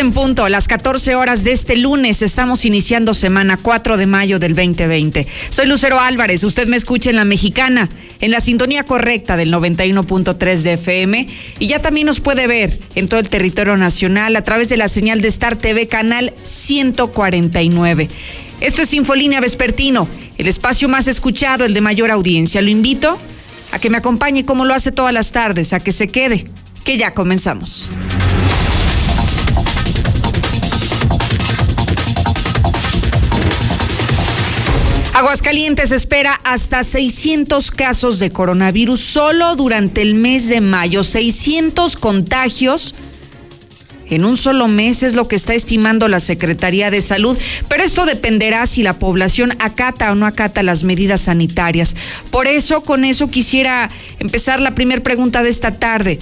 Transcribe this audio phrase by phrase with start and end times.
[0.00, 2.22] en punto, las 14 horas de este lunes.
[2.22, 5.26] Estamos iniciando semana 4 de mayo del 2020.
[5.50, 6.42] Soy Lucero Álvarez.
[6.42, 7.86] Usted me escucha en la mexicana,
[8.20, 11.28] en la sintonía correcta del 91.3 de FM.
[11.58, 14.88] Y ya también nos puede ver en todo el territorio nacional a través de la
[14.88, 18.08] señal de Star TV, canal 149.
[18.62, 22.62] Esto es Infolínea Vespertino, el espacio más escuchado, el de mayor audiencia.
[22.62, 23.18] Lo invito
[23.72, 26.46] a que me acompañe como lo hace todas las tardes, a que se quede,
[26.84, 27.90] que ya comenzamos.
[35.20, 41.04] Aguascalientes espera hasta 600 casos de coronavirus solo durante el mes de mayo.
[41.04, 42.94] 600 contagios
[44.08, 47.36] en un solo mes es lo que está estimando la Secretaría de Salud,
[47.68, 51.96] pero esto dependerá si la población acata o no acata las medidas sanitarias.
[52.30, 56.18] Por eso, con eso quisiera empezar la primera pregunta de esta tarde.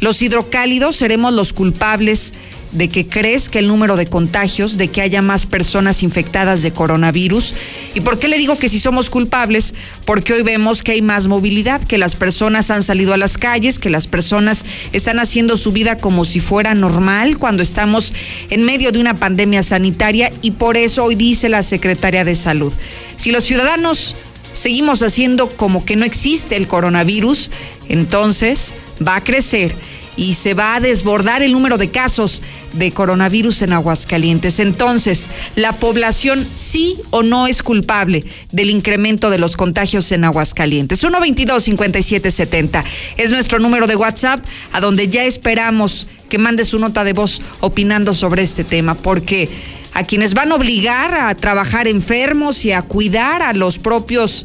[0.00, 2.34] Los hidrocálidos seremos los culpables
[2.74, 6.72] de que crees que el número de contagios, de que haya más personas infectadas de
[6.72, 7.54] coronavirus.
[7.94, 9.74] ¿Y por qué le digo que si somos culpables?
[10.04, 13.78] Porque hoy vemos que hay más movilidad, que las personas han salido a las calles,
[13.78, 18.12] que las personas están haciendo su vida como si fuera normal cuando estamos
[18.50, 22.72] en medio de una pandemia sanitaria y por eso hoy dice la Secretaria de Salud,
[23.16, 24.16] si los ciudadanos
[24.52, 27.50] seguimos haciendo como que no existe el coronavirus,
[27.88, 28.74] entonces
[29.06, 29.74] va a crecer
[30.16, 32.42] y se va a desbordar el número de casos
[32.74, 34.60] de coronavirus en Aguascalientes.
[34.60, 41.02] Entonces, ¿la población sí o no es culpable del incremento de los contagios en Aguascalientes?
[41.02, 42.84] 122-5770
[43.16, 47.40] es nuestro número de WhatsApp, a donde ya esperamos que mande su nota de voz
[47.60, 49.48] opinando sobre este tema, porque
[49.92, 54.44] a quienes van a obligar a trabajar enfermos y a cuidar a los propios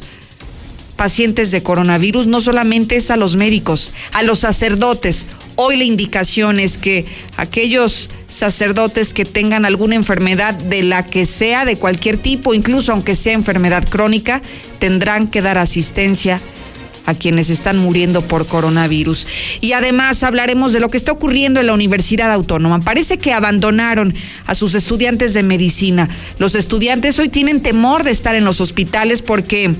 [0.96, 5.26] pacientes de coronavirus no solamente es a los médicos, a los sacerdotes.
[5.62, 7.04] Hoy la indicación es que
[7.36, 13.14] aquellos sacerdotes que tengan alguna enfermedad de la que sea, de cualquier tipo, incluso aunque
[13.14, 14.40] sea enfermedad crónica,
[14.78, 16.40] tendrán que dar asistencia
[17.04, 19.26] a quienes están muriendo por coronavirus.
[19.60, 22.80] Y además hablaremos de lo que está ocurriendo en la Universidad Autónoma.
[22.80, 24.14] Parece que abandonaron
[24.46, 26.08] a sus estudiantes de medicina.
[26.38, 29.74] Los estudiantes hoy tienen temor de estar en los hospitales porque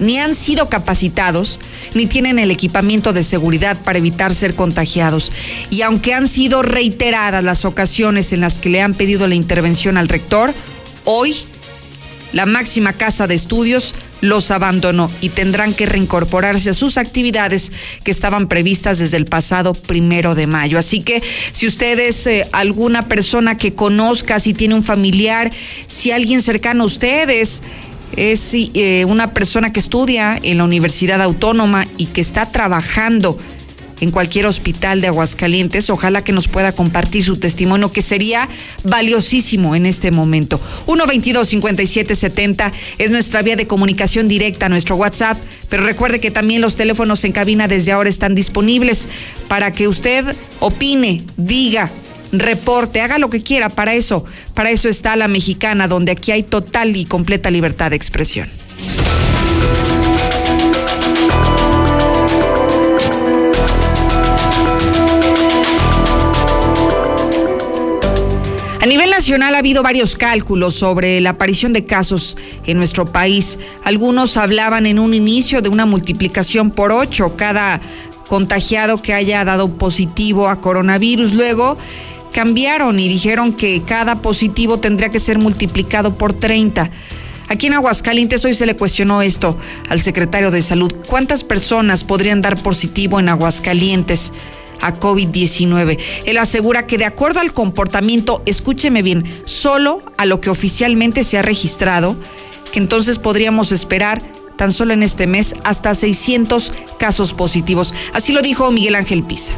[0.00, 1.60] ni han sido capacitados,
[1.94, 5.30] ni tienen el equipamiento de seguridad para evitar ser contagiados.
[5.70, 9.96] Y aunque han sido reiteradas las ocasiones en las que le han pedido la intervención
[9.96, 10.52] al rector,
[11.04, 11.36] hoy
[12.32, 17.72] la máxima casa de estudios los abandonó y tendrán que reincorporarse a sus actividades
[18.04, 20.78] que estaban previstas desde el pasado primero de mayo.
[20.78, 21.22] Así que
[21.52, 25.50] si usted es eh, alguna persona que conozca, si tiene un familiar,
[25.86, 27.62] si alguien cercano a ustedes
[28.16, 33.38] es eh, una persona que estudia en la Universidad Autónoma y que está trabajando
[34.00, 35.90] en cualquier hospital de Aguascalientes.
[35.90, 38.48] Ojalá que nos pueda compartir su testimonio, que sería
[38.82, 40.60] valiosísimo en este momento.
[40.86, 45.38] 122-5770 es nuestra vía de comunicación directa, nuestro WhatsApp.
[45.68, 49.08] Pero recuerde que también los teléfonos en cabina desde ahora están disponibles
[49.48, 50.24] para que usted
[50.58, 51.90] opine, diga
[52.32, 54.24] reporte, haga lo que quiera, para eso,
[54.54, 58.48] para eso está la mexicana, donde aquí hay total y completa libertad de expresión.
[68.80, 73.58] A nivel nacional ha habido varios cálculos sobre la aparición de casos en nuestro país.
[73.84, 77.82] Algunos hablaban en un inicio de una multiplicación por ocho cada
[78.26, 81.34] contagiado que haya dado positivo a coronavirus.
[81.34, 81.76] Luego
[82.32, 86.90] cambiaron y dijeron que cada positivo tendría que ser multiplicado por 30.
[87.48, 89.56] Aquí en Aguascalientes hoy se le cuestionó esto
[89.88, 90.92] al secretario de Salud.
[91.08, 94.32] ¿Cuántas personas podrían dar positivo en Aguascalientes
[94.80, 95.98] a COVID-19?
[96.26, 101.38] Él asegura que de acuerdo al comportamiento, escúcheme bien, solo a lo que oficialmente se
[101.38, 102.16] ha registrado,
[102.72, 104.22] que entonces podríamos esperar
[104.56, 107.94] tan solo en este mes hasta 600 casos positivos.
[108.12, 109.54] Así lo dijo Miguel Ángel Pisa.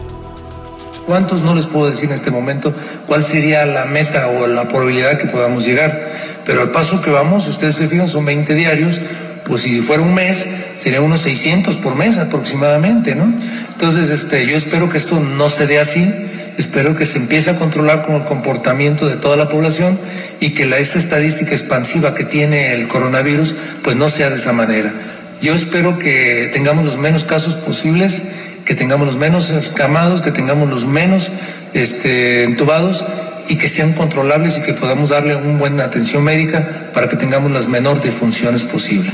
[1.07, 1.43] ¿Cuántos?
[1.43, 2.75] No les puedo decir en este momento
[3.07, 6.11] cuál sería la meta o la probabilidad que podamos llegar.
[6.47, 9.01] Pero al paso que vamos, ustedes se fijan, son 20 diarios,
[9.45, 10.47] pues si fuera un mes,
[10.77, 13.33] serían unos 600 por mes aproximadamente, ¿no?
[13.73, 16.13] Entonces, este, yo espero que esto no se dé así,
[16.59, 19.99] espero que se empiece a controlar con el comportamiento de toda la población
[20.41, 24.53] y que la, esa estadística expansiva que tiene el coronavirus, pues no sea de esa
[24.53, 24.93] manera.
[25.41, 28.23] Yo espero que tengamos los menos casos posibles
[28.65, 31.31] que tengamos los menos escamados, que tengamos los menos
[31.75, 33.05] este, entubados
[33.49, 37.51] y que sean controlables y que podamos darle una buena atención médica para que tengamos
[37.51, 39.13] las menores defunciones posibles.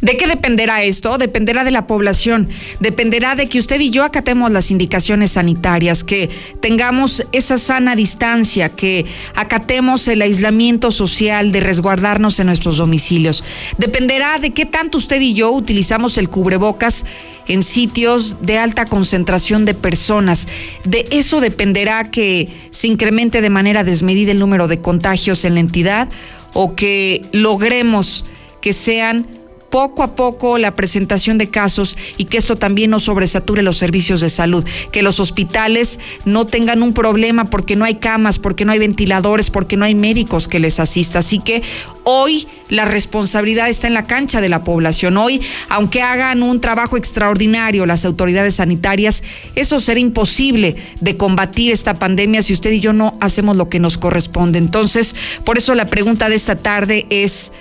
[0.00, 1.16] ¿De qué dependerá esto?
[1.16, 2.48] Dependerá de la población,
[2.80, 6.28] dependerá de que usted y yo acatemos las indicaciones sanitarias, que
[6.60, 13.44] tengamos esa sana distancia, que acatemos el aislamiento social, de resguardarnos en nuestros domicilios.
[13.78, 17.04] Dependerá de qué tanto usted y yo utilizamos el cubrebocas
[17.46, 20.48] en sitios de alta concentración de personas.
[20.84, 25.60] De eso dependerá que se incremente de manera desmedida el número de contagios en la
[25.60, 26.08] entidad
[26.54, 28.24] o que logremos
[28.60, 29.26] que sean
[29.72, 34.20] poco a poco la presentación de casos y que esto también no sobresature los servicios
[34.20, 38.72] de salud, que los hospitales no tengan un problema porque no hay camas, porque no
[38.72, 41.20] hay ventiladores, porque no hay médicos que les asista.
[41.20, 41.62] Así que
[42.04, 45.16] hoy la responsabilidad está en la cancha de la población.
[45.16, 45.40] Hoy,
[45.70, 49.22] aunque hagan un trabajo extraordinario las autoridades sanitarias,
[49.54, 53.80] eso será imposible de combatir esta pandemia si usted y yo no hacemos lo que
[53.80, 54.58] nos corresponde.
[54.58, 57.52] Entonces, por eso la pregunta de esta tarde es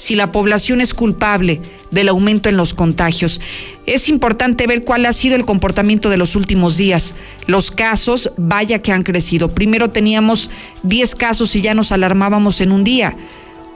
[0.00, 1.60] si la población es culpable
[1.90, 3.38] del aumento en los contagios.
[3.84, 7.14] Es importante ver cuál ha sido el comportamiento de los últimos días.
[7.46, 9.54] Los casos, vaya que han crecido.
[9.54, 10.48] Primero teníamos
[10.84, 13.14] 10 casos y ya nos alarmábamos en un día.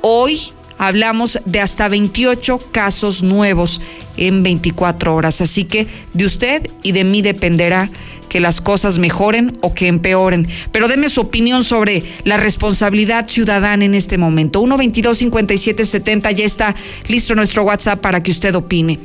[0.01, 0.41] Hoy
[0.79, 3.83] hablamos de hasta 28 casos nuevos
[4.17, 5.43] en 24 horas.
[5.43, 7.91] Así que de usted y de mí dependerá
[8.35, 10.49] que las cosas mejoren o que empeoren.
[10.73, 14.61] Pero deme su opinión sobre la responsabilidad ciudadana en este momento.
[14.61, 16.75] 122-5770 ya está
[17.07, 18.99] listo nuestro WhatsApp para que usted opine.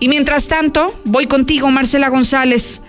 [0.00, 2.80] Y mientras tanto, voy contigo, Marcela González.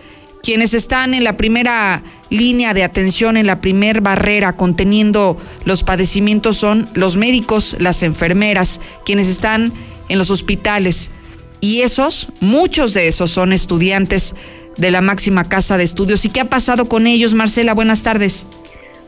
[0.41, 6.55] Quienes están en la primera línea de atención, en la primer barrera conteniendo los padecimientos
[6.55, 9.73] son los médicos, las enfermeras, quienes están
[10.07, 11.11] en los hospitales.
[11.59, 14.33] Y esos, muchos de esos son estudiantes
[14.77, 16.25] de la máxima casa de estudios.
[16.25, 17.73] ¿Y qué ha pasado con ellos, Marcela?
[17.73, 18.47] Buenas tardes.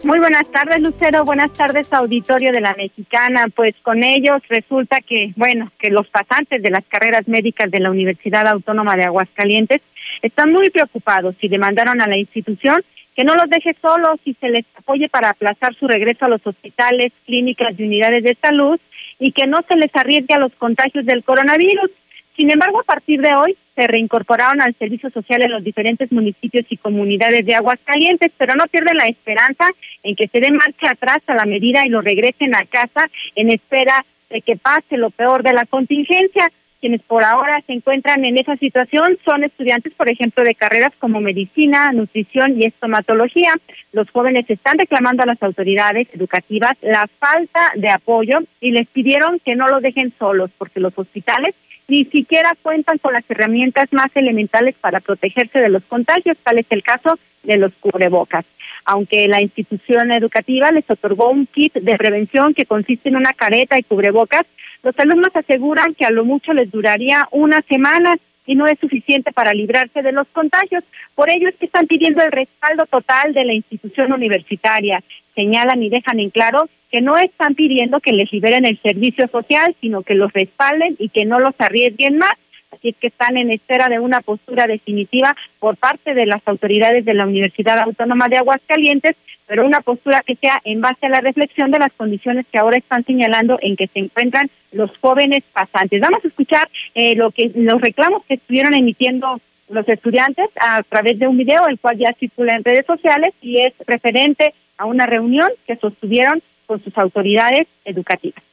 [0.04, 1.25] Muy buenas tardes, Lucero.
[1.25, 3.48] Buenas tardes, auditorio de la Mexicana.
[3.54, 7.92] Pues con ellos resulta que, bueno, que los pasantes de las carreras médicas de la
[7.92, 9.81] Universidad Autónoma de Aguascalientes
[10.21, 12.81] están muy preocupados y demandaron a la institución
[13.16, 16.45] que no los deje solos y se les apoye para aplazar su regreso a los
[16.48, 18.80] hospitales, clínicas y unidades de salud
[19.19, 21.92] y que no se les arriesgue a los contagios del coronavirus.
[22.39, 26.65] Sin embargo, a partir de hoy se reincorporaron al servicio social en los diferentes municipios
[26.69, 29.65] y comunidades de Aguascalientes, pero no pierden la esperanza
[30.03, 33.51] en que se dé marcha atrás a la medida y lo regresen a casa en
[33.51, 36.50] espera de que pase lo peor de la contingencia.
[36.80, 41.19] Quienes por ahora se encuentran en esa situación son estudiantes, por ejemplo, de carreras como
[41.19, 43.51] medicina, nutrición y estomatología.
[43.92, 49.42] Los jóvenes están reclamando a las autoridades educativas la falta de apoyo y les pidieron
[49.44, 51.53] que no los dejen solos porque los hospitales
[51.89, 56.65] ni siquiera cuentan con las herramientas más elementales para protegerse de los contagios, tal es
[56.69, 58.45] el caso de los cubrebocas.
[58.86, 63.77] Aunque la institución educativa les otorgó un kit de prevención que consiste en una careta
[63.77, 64.44] y cubrebocas,
[64.83, 68.15] los alumnos aseguran que a lo mucho les duraría una semana
[68.50, 70.84] y no es suficiente para librarse de los contagios.
[71.13, 75.04] Por ello es que están pidiendo el respaldo total de la institución universitaria.
[75.36, 79.75] Señalan y dejan en claro que no están pidiendo que les liberen el servicio social,
[79.80, 82.34] sino que los respalden y que no los arriesguen más.
[82.71, 87.04] Así es que están en espera de una postura definitiva por parte de las autoridades
[87.04, 89.16] de la Universidad Autónoma de Aguascalientes,
[89.48, 92.77] pero una postura que sea en base a la reflexión de las condiciones que ahora
[92.77, 95.99] están señalando en que se encuentran los jóvenes pasantes.
[95.99, 101.18] Vamos a escuchar eh, lo que los reclamos que estuvieron emitiendo los estudiantes a través
[101.18, 105.06] de un video, el cual ya circula en redes sociales y es referente a una
[105.06, 108.44] reunión que sostuvieron con sus autoridades educativas.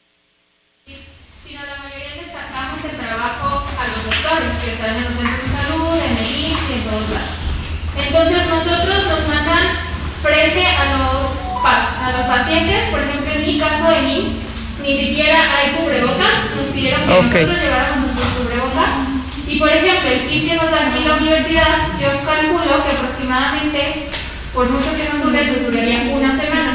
[0.85, 2.06] Sino la mayoría
[2.77, 6.29] sacamos el trabajo a los doctores que están en los centros de salud, en el
[6.45, 7.37] IMSS y en todos lados.
[7.97, 9.65] Entonces nosotros nos mandan
[10.23, 14.37] frente a los, a los pacientes, por ejemplo en mi caso en IMSS,
[14.83, 18.93] ni siquiera hay cubrebocas, nos pidieron que nosotros lleváramos nuestros cubrebocas.
[19.49, 22.91] Y por ejemplo, el kit que nos dan aquí en la universidad, yo calculo que
[22.91, 24.11] aproximadamente,
[24.53, 26.66] por mucho que nos dure, nos duraría una semana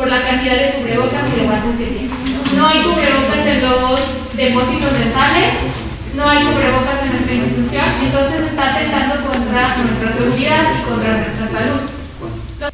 [0.00, 2.08] por la cantidad de cubrebocas y de guantes que tiene.
[2.56, 5.54] No hay cubrebocas en los depósitos dentales,
[6.16, 11.48] no hay cubrebocas en nuestra institución, entonces está atentando contra nuestra seguridad y contra nuestra
[11.48, 12.72] salud.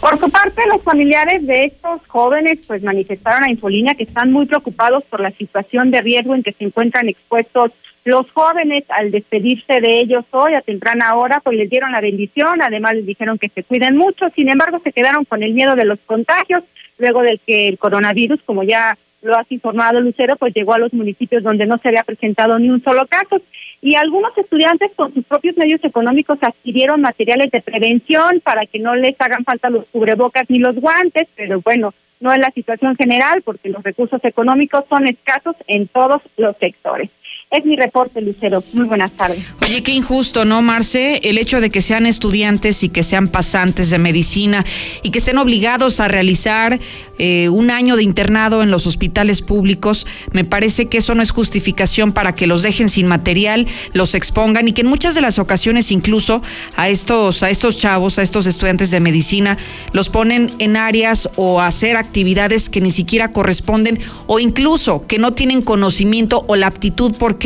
[0.00, 4.46] Por su parte, los familiares de estos jóvenes pues manifestaron a Infolínea que están muy
[4.46, 7.72] preocupados por la situación de riesgo en que se encuentran expuestos
[8.04, 12.60] los jóvenes, al despedirse de ellos hoy a temprana hora, pues les dieron la bendición,
[12.60, 15.86] además les dijeron que se cuiden mucho, sin embargo se quedaron con el miedo de
[15.86, 16.62] los contagios,
[16.98, 20.92] luego del que el coronavirus, como ya lo has informado Lucero, pues llegó a los
[20.92, 23.40] municipios donde no se había presentado ni un solo caso.
[23.80, 28.94] Y algunos estudiantes con sus propios medios económicos adquirieron materiales de prevención para que no
[28.94, 33.42] les hagan falta los cubrebocas ni los guantes, pero bueno, no es la situación general
[33.42, 37.10] porque los recursos económicos son escasos en todos los sectores.
[37.54, 38.64] Es mi reporte, Lucero.
[38.72, 39.38] Muy buenas tardes.
[39.62, 41.20] Oye, qué injusto, ¿no, Marce?
[41.22, 44.64] El hecho de que sean estudiantes y que sean pasantes de medicina
[45.04, 46.80] y que estén obligados a realizar
[47.20, 51.30] eh, un año de internado en los hospitales públicos, me parece que eso no es
[51.30, 55.38] justificación para que los dejen sin material, los expongan y que en muchas de las
[55.38, 56.42] ocasiones incluso
[56.74, 59.58] a estos, a estos chavos, a estos estudiantes de medicina,
[59.92, 65.34] los ponen en áreas o hacer actividades que ni siquiera corresponden o incluso que no
[65.34, 67.43] tienen conocimiento o la aptitud porque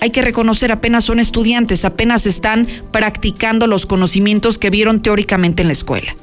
[0.00, 5.68] hay que reconocer, apenas son estudiantes, apenas están practicando los conocimientos que vieron teóricamente en
[5.68, 6.16] la escuela.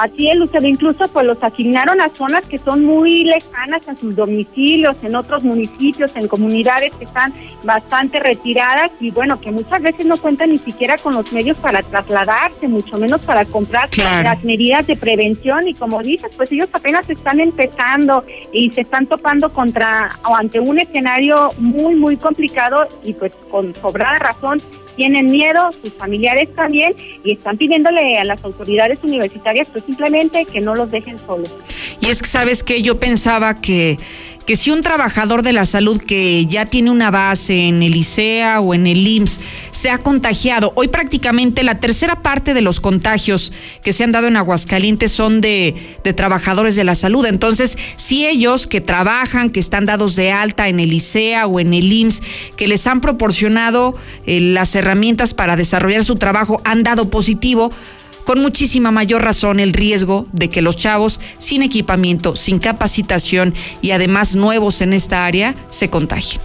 [0.00, 4.16] Así es, Lucero, incluso pues los asignaron a zonas que son muy lejanas a sus
[4.16, 10.06] domicilios, en otros municipios, en comunidades que están bastante retiradas y bueno, que muchas veces
[10.06, 14.86] no cuentan ni siquiera con los medios para trasladarse, mucho menos para comprar las medidas
[14.86, 20.08] de prevención y como dices, pues ellos apenas están empezando y se están topando contra
[20.26, 24.62] o ante un escenario muy, muy complicado y pues con sobrada razón
[25.00, 30.60] tienen miedo, sus familiares también, y están pidiéndole a las autoridades universitarias pues simplemente que
[30.60, 31.50] no los dejen solos.
[32.02, 33.98] Y es que, ¿sabes que Yo pensaba que
[34.46, 38.60] que si un trabajador de la salud que ya tiene una base en el ICEA
[38.60, 43.52] o en el IMSS se ha contagiado, hoy prácticamente la tercera parte de los contagios
[43.82, 47.24] que se han dado en Aguascalientes son de, de trabajadores de la salud.
[47.26, 51.72] Entonces, si ellos que trabajan, que están dados de alta en el ICEA o en
[51.74, 52.22] el IMSS,
[52.56, 53.94] que les han proporcionado
[54.26, 57.72] eh, las herramientas para desarrollar su trabajo, han dado positivo,
[58.24, 63.92] con muchísima mayor razón el riesgo de que los chavos sin equipamiento, sin capacitación y
[63.92, 66.40] además nuevos en esta área se contagien.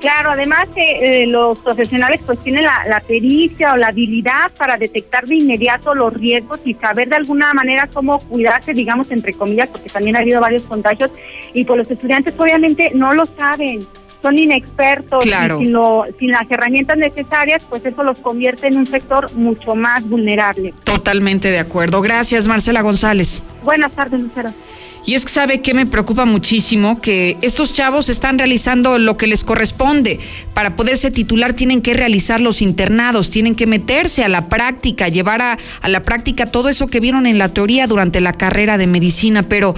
[0.00, 5.26] Claro, además eh, los profesionales pues tienen la, la, pericia o la habilidad para detectar
[5.26, 9.90] de inmediato los riesgos y saber de alguna manera cómo cuidarse, digamos, entre comillas, porque
[9.90, 11.12] también ha habido varios contagios
[11.54, 13.86] y pues los estudiantes obviamente no lo saben
[14.22, 15.76] son inexpertos y sin,
[16.18, 20.72] sin las herramientas necesarias, pues eso los convierte en un sector mucho más vulnerable.
[20.84, 22.00] Totalmente de acuerdo.
[22.00, 23.42] Gracias, Marcela González.
[23.64, 24.50] Buenas tardes, Lucero.
[25.04, 29.26] Y es que sabe que me preocupa muchísimo que estos chavos están realizando lo que
[29.26, 30.20] les corresponde.
[30.54, 35.42] Para poderse titular tienen que realizar los internados, tienen que meterse a la práctica, llevar
[35.42, 38.86] a, a la práctica todo eso que vieron en la teoría durante la carrera de
[38.86, 39.74] medicina, pero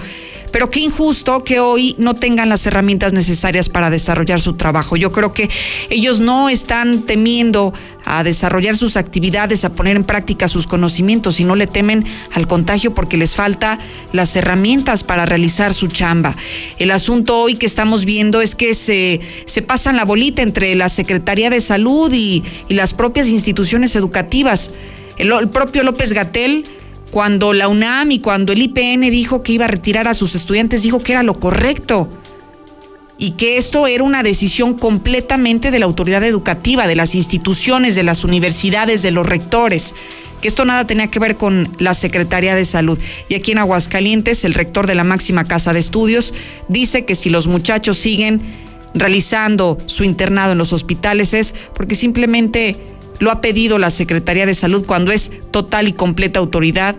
[0.55, 4.95] pero qué injusto que hoy no tengan las herramientas necesarias para desarrollar su trabajo.
[4.95, 5.49] Yo creo que
[5.89, 7.73] ellos no están temiendo
[8.05, 12.47] a desarrollar sus actividades, a poner en práctica sus conocimientos, y no le temen al
[12.47, 13.79] contagio porque les falta
[14.13, 16.37] las herramientas para realizar su chamba.
[16.79, 20.87] El asunto hoy que estamos viendo es que se, se pasan la bolita entre la
[20.87, 24.71] Secretaría de Salud y, las propias instituciones educativas.
[25.17, 26.63] El, el propio López Gatel
[27.15, 30.83] cuando la UNAM y cuando el IPN dijo que iba a retirar a sus estudiantes,
[30.83, 32.09] dijo que era lo correcto
[33.17, 38.03] y que esto era una decisión completamente de la autoridad educativa, de las instituciones, de
[38.03, 39.95] las universidades, de los rectores,
[40.41, 42.99] que esto nada tenía que ver con la Secretaría de Salud.
[43.29, 46.33] Y aquí en Aguascalientes, el rector de la máxima casa de estudios
[46.67, 48.41] dice que si los muchachos siguen
[48.93, 52.75] realizando su internado en los hospitales es porque simplemente
[53.19, 56.97] lo ha pedido la Secretaría de Salud cuando es total y completa autoridad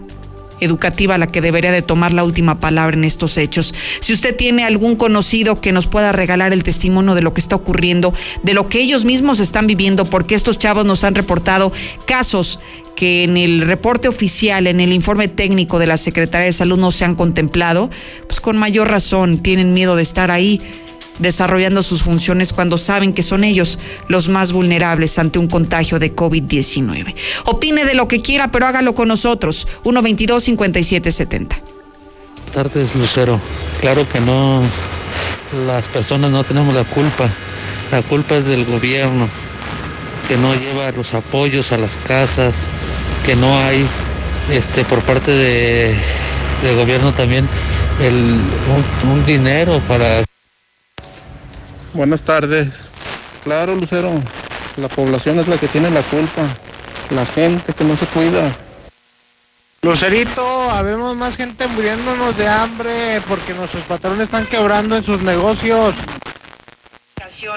[0.61, 3.75] educativa la que debería de tomar la última palabra en estos hechos.
[4.01, 7.57] Si usted tiene algún conocido que nos pueda regalar el testimonio de lo que está
[7.57, 11.73] ocurriendo, de lo que ellos mismos están viviendo, porque estos chavos nos han reportado
[12.07, 12.61] casos
[12.95, 16.91] que en el reporte oficial, en el informe técnico de la Secretaría de Salud no
[16.91, 17.91] se han contemplado,
[18.27, 20.61] pues con mayor razón tienen miedo de estar ahí
[21.19, 26.15] desarrollando sus funciones cuando saben que son ellos los más vulnerables ante un contagio de
[26.15, 27.15] COVID-19.
[27.45, 29.67] Opine de lo que quiera, pero hágalo con nosotros.
[29.85, 31.61] 122-5770.
[32.53, 33.41] Tardes, Lucero.
[33.81, 34.63] Claro que no,
[35.67, 37.29] las personas no tenemos la culpa.
[37.91, 39.29] La culpa es del gobierno,
[40.29, 42.55] que no lleva los apoyos a las casas,
[43.25, 43.87] que no hay
[44.51, 45.95] este por parte de,
[46.63, 47.49] del gobierno también
[48.01, 50.26] el, un, un dinero para
[51.97, 52.83] Buenas tardes.
[53.43, 54.11] Claro, Lucero,
[54.77, 56.43] la población es la que tiene la culpa.
[57.09, 58.55] La gente que no se cuida.
[59.81, 65.95] Lucerito, habemos más gente muriéndonos de hambre porque nuestros patrones están quebrando en sus negocios.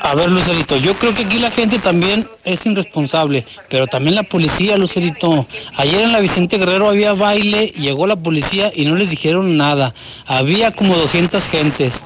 [0.04, 4.24] A ver, Lucerito, yo creo que aquí la gente también es irresponsable, pero también la
[4.24, 5.48] policía, Lucerito.
[5.76, 9.94] Ayer en la Vicente Guerrero había baile, llegó la policía y no les dijeron nada.
[10.28, 12.02] Había como 200 gentes.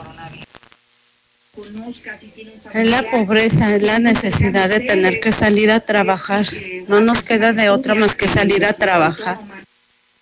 [2.74, 6.48] Es la pobreza, es la necesidad de tener que salir a trabajar.
[6.88, 9.40] No nos queda de otra más que salir a trabajar.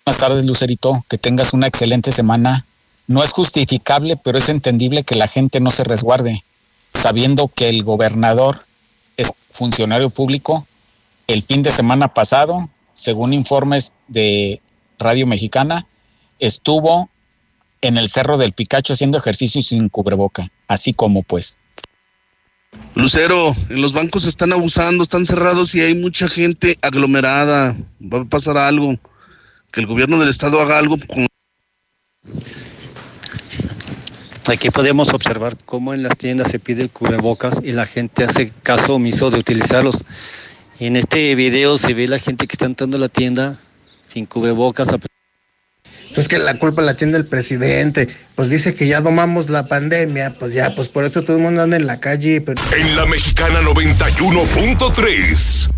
[0.06, 1.06] Buenas tardes, Lucerito.
[1.08, 2.66] Que tengas una excelente semana
[3.08, 6.44] No es justificable, pero es entendible que la gente no se resguarde,
[6.94, 8.66] sabiendo que el gobernador
[9.16, 10.68] es funcionario público.
[11.28, 14.62] El fin de semana pasado, según informes de
[15.00, 15.86] Radio Mexicana,
[16.40, 17.10] estuvo
[17.82, 21.58] en el Cerro del Picacho haciendo ejercicio sin cubreboca, así como pues.
[22.96, 27.78] Lucero, en los bancos están abusando, están cerrados y hay mucha gente aglomerada.
[28.02, 28.98] Va a pasar algo.
[29.72, 31.26] Que el gobierno del estado haga algo con...
[34.48, 38.52] Aquí podemos observar cómo en las tiendas se pide el cubrebocas y la gente hace
[38.64, 40.04] caso omiso de utilizarlos.
[40.80, 43.60] En este video se ve la gente que está entrando a la tienda
[44.06, 44.90] sin cubrebocas.
[46.14, 48.10] Pues que la culpa la tiene el presidente.
[48.36, 50.34] Pues dice que ya domamos la pandemia.
[50.38, 52.42] Pues ya, pues por eso todo el mundo anda en la calle.
[52.42, 52.62] Pero...
[52.78, 55.70] En la mexicana 91.3,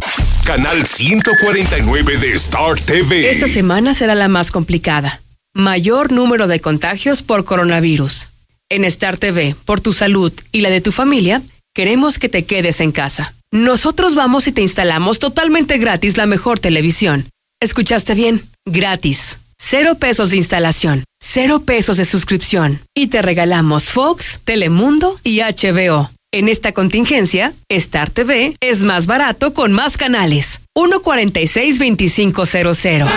[0.44, 3.30] canal 149 de Star TV.
[3.30, 5.22] Esta semana será la más complicada.
[5.54, 8.30] Mayor número de contagios por coronavirus.
[8.70, 11.44] En Star TV, por tu salud y la de tu familia,
[11.76, 13.36] queremos que te quedes en casa.
[13.52, 17.28] Nosotros vamos y te instalamos totalmente gratis la mejor televisión.
[17.60, 18.42] ¿Escuchaste bien?
[18.66, 19.38] Gratis.
[19.66, 22.82] Cero pesos de instalación, cero pesos de suscripción.
[22.94, 26.13] Y te regalamos Fox, Telemundo y HBO.
[26.34, 30.62] En esta contingencia, Star TV es más barato con más canales.
[30.76, 33.08] 146-2500.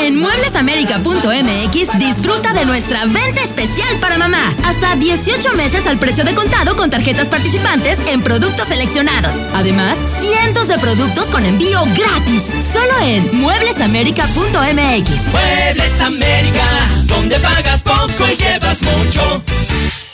[0.00, 4.52] En mueblesamerica.mx disfruta de nuestra venta especial para mamá.
[4.64, 9.34] Hasta 18 meses al precio de contado con tarjetas participantes en productos seleccionados.
[9.54, 12.48] Además, cientos de productos con envío gratis.
[12.72, 15.30] Solo en mueblesamerica.mx.
[15.30, 16.66] Muebles América,
[17.06, 19.44] donde pagas poco y llevas mucho.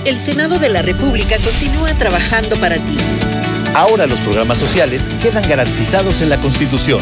[0.05, 2.97] El Senado de la República continúa trabajando para ti.
[3.75, 6.99] Ahora los programas sociales quedan garantizados en la Constitución.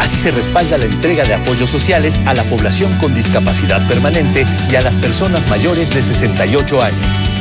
[0.00, 4.76] Así se respalda la entrega de apoyos sociales a la población con discapacidad permanente y
[4.76, 7.35] a las personas mayores de 68 años.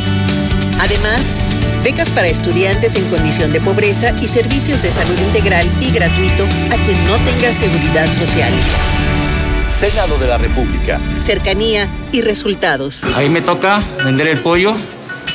[0.79, 1.41] Además,
[1.83, 6.77] becas para estudiantes en condición de pobreza y servicios de salud integral y gratuito a
[6.77, 8.53] quien no tenga seguridad social.
[9.69, 10.99] Senado de la República.
[11.19, 13.03] Cercanía y resultados.
[13.15, 14.75] Ahí me toca vender el pollo,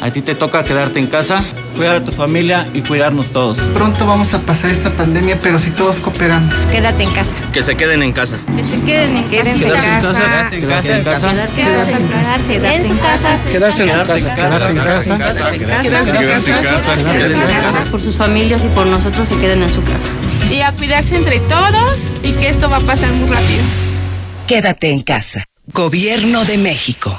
[0.00, 1.44] a ti te toca quedarte en casa,
[1.80, 3.56] cuidar a tu familia y cuidarnos todos.
[3.72, 6.54] Pronto vamos a pasar esta pandemia, pero si todos cooperamos.
[6.70, 7.30] Quédate en casa.
[7.54, 8.38] Que se queden en casa.
[8.54, 9.42] Que se queden en casa.
[9.42, 10.50] Quédense en casa.
[10.50, 11.46] Quédense en casa.
[11.46, 12.48] Quédense en casa.
[12.50, 13.38] Quédense en casa.
[13.50, 14.18] Quedarse en casa.
[14.20, 15.50] Quedarse en casa.
[15.82, 17.90] Quédense en casa.
[17.90, 20.08] Por sus familias y por nosotros se queden en su casa.
[20.50, 23.62] Y a cuidarse entre todos y que esto va a pasar muy rápido.
[24.46, 25.46] Quédate en casa.
[25.72, 27.18] Gobierno de México.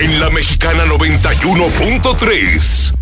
[0.00, 2.94] En la Mexicana 91.3,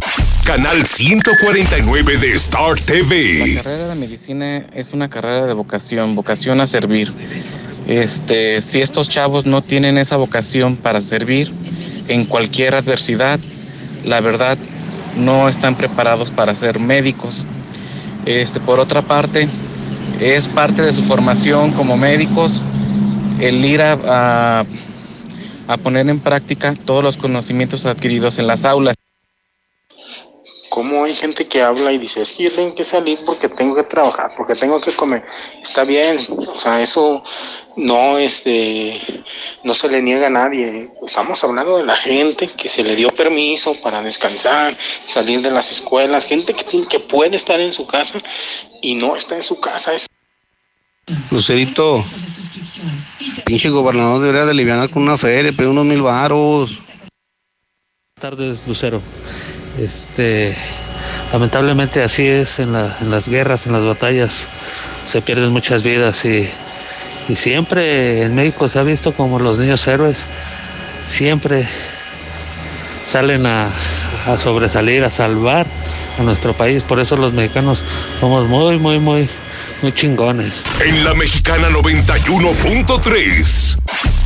[0.45, 3.55] canal 149 de Star TV.
[3.55, 7.13] La carrera de medicina es una carrera de vocación, vocación a servir.
[7.87, 11.53] Este, si estos chavos no tienen esa vocación para servir
[12.09, 13.39] en cualquier adversidad,
[14.05, 14.59] la verdad
[15.17, 17.45] no están preparados para ser médicos.
[18.27, 19.49] Este, por otra parte,
[20.21, 22.65] es parte de su formación como médicos
[23.39, 24.65] el ir a, a,
[25.71, 28.97] a poner en práctica todos los conocimientos adquiridos en las aulas.
[30.69, 33.75] Como hay gente que habla y dice, es que yo tengo que salir porque tengo
[33.75, 35.25] que trabajar, porque tengo que comer.
[35.63, 37.23] Está bien, o sea, eso
[37.77, 39.01] no, este,
[39.65, 40.89] no se le niega a nadie.
[41.05, 45.71] Estamos hablando de la gente que se le dio permiso para descansar, salir de las
[45.73, 48.21] escuelas, gente que, que puede estar en su casa
[48.81, 49.93] y no está en su casa.
[51.31, 52.03] Lucerito,
[53.45, 56.83] pinche gobernador debería de aliviar con una feria, pero unos mil varos.
[58.21, 59.01] tardes, Lucero.
[59.79, 60.55] Este,
[61.33, 64.47] lamentablemente así es en, la- en las guerras, en las batallas,
[65.07, 66.47] se pierden muchas vidas y,
[67.29, 70.27] y siempre en México se ha visto como los niños héroes,
[71.07, 71.67] siempre
[73.07, 73.71] salen a,
[74.27, 75.67] a sobresalir, a salvar
[76.19, 76.83] a nuestro país.
[76.83, 77.83] Por eso los mexicanos
[78.21, 79.29] somos muy, muy, muy,
[79.83, 80.63] muy chingones.
[80.85, 83.79] En la Mexicana 91.3,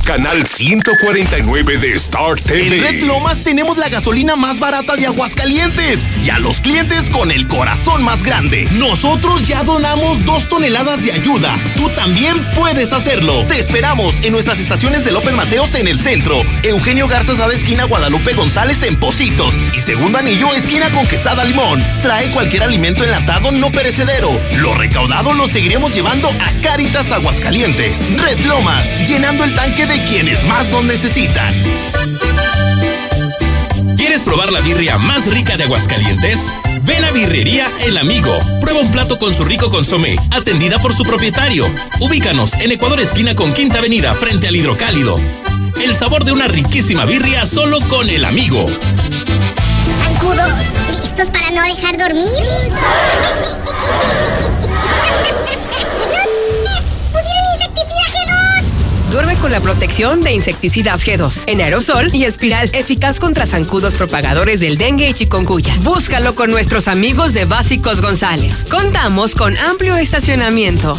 [0.05, 3.07] canal 149 de Star En Red TV.
[3.07, 8.03] Lomas tenemos la gasolina más barata de Aguascalientes y a los clientes con el corazón
[8.03, 8.69] más grande.
[8.73, 11.57] Nosotros ya donamos dos toneladas de ayuda.
[11.77, 13.47] Tú también puedes hacerlo.
[13.47, 17.85] Te esperamos en nuestras estaciones de López Mateos en el centro, Eugenio Garza Sada esquina
[17.85, 21.83] Guadalupe González en Positos y Segundo Anillo esquina con Quesada Limón.
[22.03, 24.39] Trae cualquier alimento enlatado no perecedero.
[24.57, 27.99] Lo recaudado lo seguiremos llevando a Cáritas Aguascalientes.
[28.21, 31.53] Red Lomas, llenando el tanque de quienes más lo necesitan.
[33.97, 36.53] ¿Quieres probar la birria más rica de Aguascalientes?
[36.83, 38.37] Ven a Birrería El Amigo.
[38.61, 41.67] Prueba un plato con su rico consomé, atendida por su propietario.
[42.01, 45.19] Ubícanos en Ecuador esquina con Quinta Avenida, frente al Hidrocálido.
[45.83, 48.67] El sabor de una riquísima birria solo con El Amigo.
[50.03, 50.53] Zancudos,
[51.01, 52.29] ¿listos para no dejar dormir?
[59.15, 59.35] ¡Pusieron insecticida G2!
[59.37, 64.59] Duerme con la protección de insecticidas G2 en aerosol y espiral eficaz contra zancudos propagadores
[64.59, 65.77] del dengue y chikungunya.
[65.83, 68.67] Búscalo con nuestros amigos de Básicos González.
[68.69, 70.99] Contamos con amplio estacionamiento.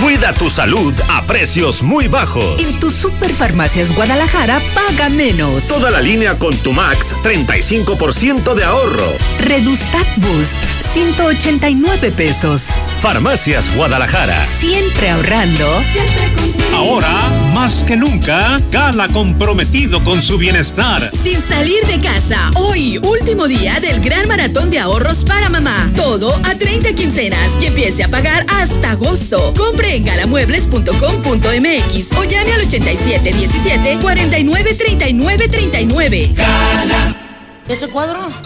[0.02, 2.60] Cuida tu salud a precios muy bajos.
[2.60, 5.62] En tu Superfarmacias Guadalajara paga menos.
[5.68, 9.12] Toda la línea con tu Max, 35% de ahorro.
[9.40, 12.62] Redustat Boost, 189 pesos.
[13.02, 14.46] Farmacias Guadalajara.
[14.58, 15.68] Siempre ahorrando.
[16.74, 17.12] Ahora,
[17.52, 21.10] más que nunca, Gala comprometido con su bienestar.
[21.22, 25.90] Sin salir de casa, hoy, último día del gran maratón de ahorros para mamá.
[25.96, 29.52] Todo a 30 quincenas y empiece a pagar hasta agosto.
[29.54, 36.32] Compre en galamuebles.com.mx o llame al 8717 49 39 39.
[36.34, 37.14] Gala.
[37.68, 38.45] ¿Ese cuadro?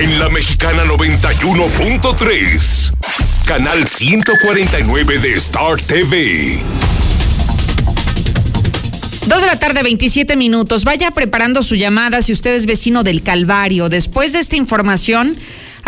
[0.00, 2.92] En la mexicana 91.3.
[3.46, 6.60] Canal 149 de Star TV.
[9.26, 10.84] Dos de la tarde, 27 minutos.
[10.84, 13.88] Vaya preparando su llamada si usted es vecino del Calvario.
[13.88, 15.36] Después de esta información,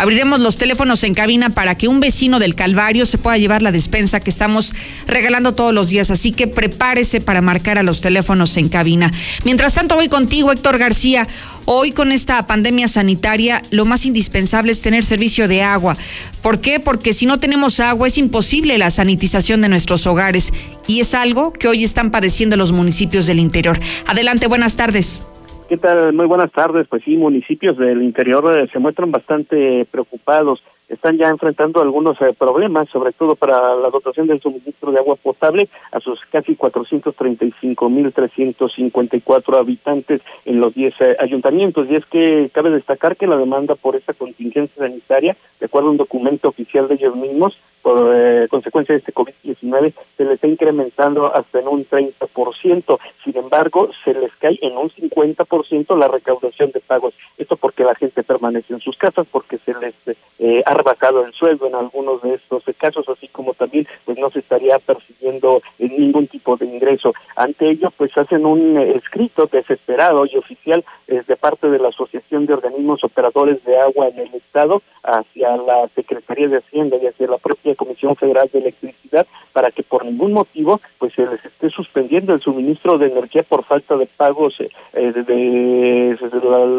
[0.01, 3.71] abriremos los teléfonos en cabina para que un vecino del Calvario se pueda llevar la
[3.71, 4.73] despensa que estamos
[5.05, 6.09] regalando todos los días.
[6.09, 9.13] Así que prepárese para marcar a los teléfonos en cabina.
[9.45, 11.27] Mientras tanto, voy contigo, Héctor García.
[11.65, 15.95] Hoy con esta pandemia sanitaria, lo más indispensable es tener servicio de agua.
[16.41, 16.79] ¿Por qué?
[16.79, 20.51] Porque si no tenemos agua es imposible la sanitización de nuestros hogares
[20.87, 23.79] y es algo que hoy están padeciendo los municipios del interior.
[24.07, 25.25] Adelante, buenas tardes.
[25.71, 26.11] ¿Qué tal?
[26.11, 26.85] Muy buenas tardes.
[26.89, 30.61] Pues sí, municipios del interior eh, se muestran bastante preocupados.
[30.89, 35.15] Están ya enfrentando algunos eh, problemas, sobre todo para la dotación del suministro de agua
[35.15, 41.87] potable a sus casi 435.354 habitantes en los 10 eh, ayuntamientos.
[41.89, 45.91] Y es que cabe destacar que la demanda por esta contingencia sanitaria, de acuerdo a
[45.91, 50.47] un documento oficial de ellos mismos, por eh, consecuencia de este COVID-19 se les está
[50.47, 52.99] incrementando hasta en un 30%.
[53.23, 57.13] Sin embargo, se les cae en un 50% la recaudación de pagos.
[57.37, 59.95] Esto porque la gente permanece en sus casas, porque se les
[60.39, 64.29] eh, ha rebajado el sueldo en algunos de estos casos, así como también pues no
[64.29, 67.13] se estaría persiguiendo ningún tipo de ingreso.
[67.35, 72.45] Ante ello, pues hacen un escrito desesperado y oficial eh, de parte de la Asociación
[72.45, 77.27] de Organismos Operadores de Agua en el Estado hacia la Secretaría de Hacienda y hacia
[77.27, 81.69] la propia Comisión Federal de Electricidad para que por ningún motivo pues se les esté
[81.69, 86.17] suspendiendo el suministro de energía por falta de pagos eh, de, de,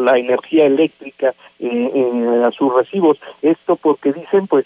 [0.03, 3.19] la, energía eléctrica eh, a sus recibos.
[3.41, 4.65] Esto porque dicen pues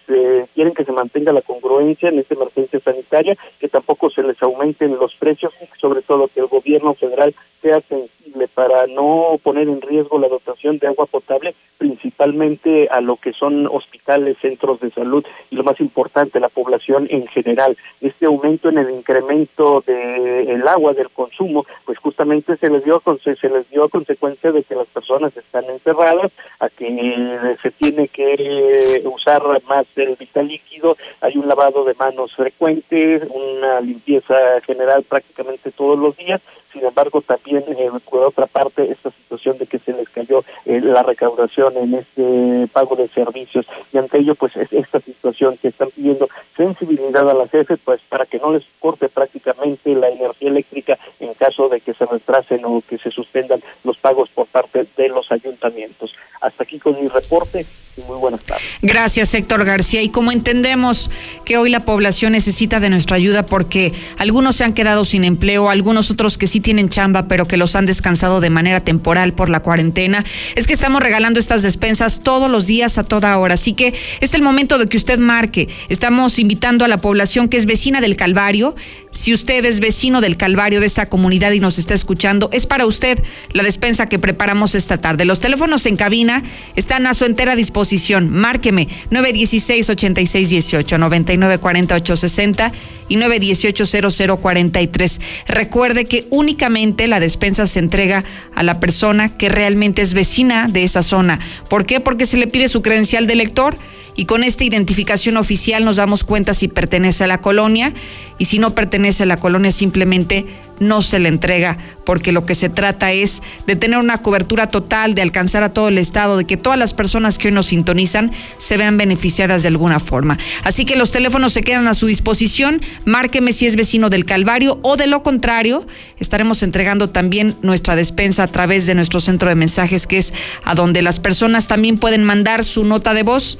[0.53, 4.97] quieren que se mantenga la congruencia en esta emergencia sanitaria, que tampoco se les aumenten
[4.97, 8.16] los precios y sobre todo que el gobierno federal sea sensible
[8.53, 13.67] para no poner en riesgo la dotación de agua potable, principalmente a lo que son
[13.67, 17.77] hospitales, centros de salud y lo más importante, la población en general.
[18.01, 23.01] Este aumento en el incremento del el agua, del consumo, pues justamente se les dio
[23.23, 28.07] se les dio a consecuencia de que las personas están encerradas, a que se tiene
[28.07, 34.35] que usar más el vital líquido, hay un lavado de manos frecuente, una limpieza
[34.65, 39.67] general prácticamente todos los días, sin embargo también eh, por otra parte esta situación de
[39.67, 44.35] que se les cayó eh, la recaudación en este pago de servicios y ante ello
[44.35, 48.53] pues es esta situación que están pidiendo sensibilidad a la jefe pues para que no
[48.53, 53.11] les corte prácticamente la energía eléctrica en caso de que se retrasen o que se
[53.11, 56.13] suspendan los pagos por parte de los ayuntamientos.
[56.41, 57.65] Hasta aquí con mi reporte
[57.97, 58.63] y muy buenas tardes.
[58.81, 60.01] Gracias, Héctor García.
[60.01, 61.09] Y como entendemos
[61.45, 65.69] que hoy la población necesita de nuestra ayuda porque algunos se han quedado sin empleo,
[65.69, 69.47] algunos otros que sí tienen chamba, pero que los han descansado de manera temporal por
[69.47, 70.25] la cuarentena,
[70.57, 73.53] es que estamos regalando estas despensas todos los días a toda hora.
[73.53, 75.69] Así que es el momento de que usted marque.
[75.87, 78.75] Estamos invitando a la población que es vecina del Calvario.
[79.17, 82.85] Si usted es vecino del Calvario de esta comunidad y nos está escuchando, es para
[82.85, 83.17] usted
[83.51, 85.25] la despensa que preparamos esta tarde.
[85.25, 86.43] Los teléfonos en cabina
[86.75, 88.29] están a su entera disposición.
[88.29, 92.71] Márqueme 916-8618, 994860
[93.09, 95.19] y 918-0043.
[95.47, 100.83] Recuerde que únicamente la despensa se entrega a la persona que realmente es vecina de
[100.83, 101.39] esa zona.
[101.71, 101.99] ¿Por qué?
[101.99, 103.79] Porque se le pide su credencial de elector
[104.17, 107.93] y con esta identificación oficial nos damos cuenta si pertenece a la colonia.
[108.39, 110.45] Y si no pertenece a la colonia simplemente
[110.79, 115.15] no se le entrega, porque lo que se trata es de tener una cobertura total,
[115.15, 118.31] de alcanzar a todo el Estado, de que todas las personas que hoy nos sintonizan
[118.57, 120.37] se vean beneficiadas de alguna forma.
[120.63, 124.79] Así que los teléfonos se quedan a su disposición, márqueme si es vecino del Calvario
[124.83, 125.87] o de lo contrario,
[126.19, 130.75] estaremos entregando también nuestra despensa a través de nuestro centro de mensajes, que es a
[130.75, 133.57] donde las personas también pueden mandar su nota de voz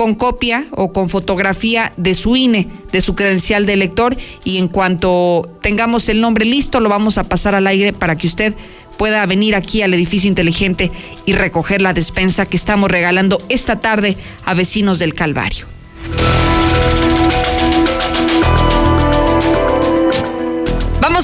[0.00, 4.68] con copia o con fotografía de su INE, de su credencial de elector y en
[4.68, 8.54] cuanto tengamos el nombre listo lo vamos a pasar al aire para que usted
[8.96, 10.90] pueda venir aquí al edificio inteligente
[11.26, 15.66] y recoger la despensa que estamos regalando esta tarde a vecinos del Calvario.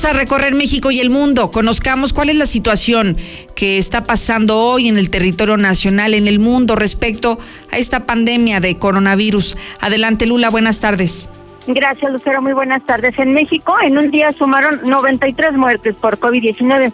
[0.04, 1.50] A recorrer México y el mundo.
[1.50, 3.16] Conozcamos cuál es la situación
[3.54, 7.38] que está pasando hoy en el territorio nacional, en el mundo, respecto
[7.72, 9.56] a esta pandemia de coronavirus.
[9.80, 11.30] Adelante, Lula, buenas tardes.
[11.66, 12.42] Gracias, Lucero.
[12.42, 13.18] Muy buenas tardes.
[13.18, 16.92] En México, en un día sumaron 93 muertes por COVID-19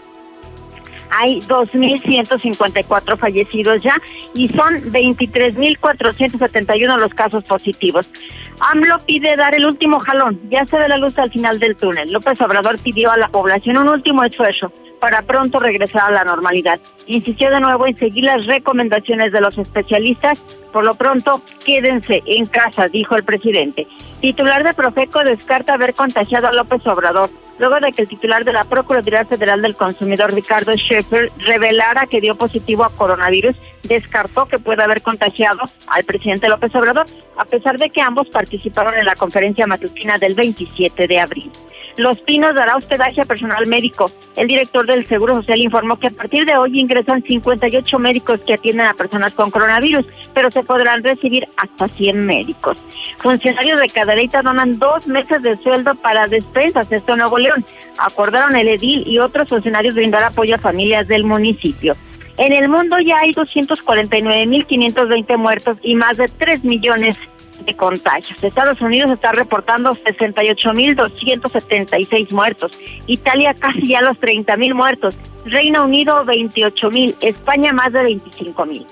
[1.12, 4.00] hay 2.154 fallecidos ya
[4.34, 8.08] y son 23.471 los casos positivos.
[8.60, 12.10] AMLO pide dar el último jalón, ya se ve la luz al final del túnel.
[12.12, 14.72] López Obrador pidió a la población un último esfuerzo
[15.02, 16.78] para pronto regresar a la normalidad.
[17.08, 20.38] Insistió de nuevo en seguir las recomendaciones de los especialistas.
[20.72, 23.88] Por lo pronto, quédense en casa, dijo el presidente.
[24.20, 28.52] Titular de Profeco descarta haber contagiado a López Obrador, luego de que el titular de
[28.52, 34.60] la Procuraduría Federal del Consumidor, Ricardo Schaeffer, revelara que dio positivo a coronavirus, descartó que
[34.60, 39.16] pueda haber contagiado al presidente López Obrador, a pesar de que ambos participaron en la
[39.16, 41.50] conferencia matutina del 27 de abril.
[41.96, 44.10] Los Pinos dará hospedaje a personal médico.
[44.36, 48.54] El director del Seguro Social informó que a partir de hoy ingresan 58 médicos que
[48.54, 52.78] atienden a personas con coronavirus, pero se podrán recibir hasta 100 médicos.
[53.18, 57.64] Funcionarios de Cadereyta donan dos meses de sueldo para despensas, esto en Nuevo León.
[57.98, 61.94] Acordaron el edil y otros funcionarios brindar apoyo a familias del municipio.
[62.38, 67.18] En el mundo ya hay 249.520 muertos y más de 3 millones
[67.60, 68.42] de contagios.
[68.42, 77.16] Estados Unidos está reportando 68.276 muertos, Italia casi ya los 30.000 muertos, Reino Unido 28.000,
[77.20, 78.86] España más de 25.000.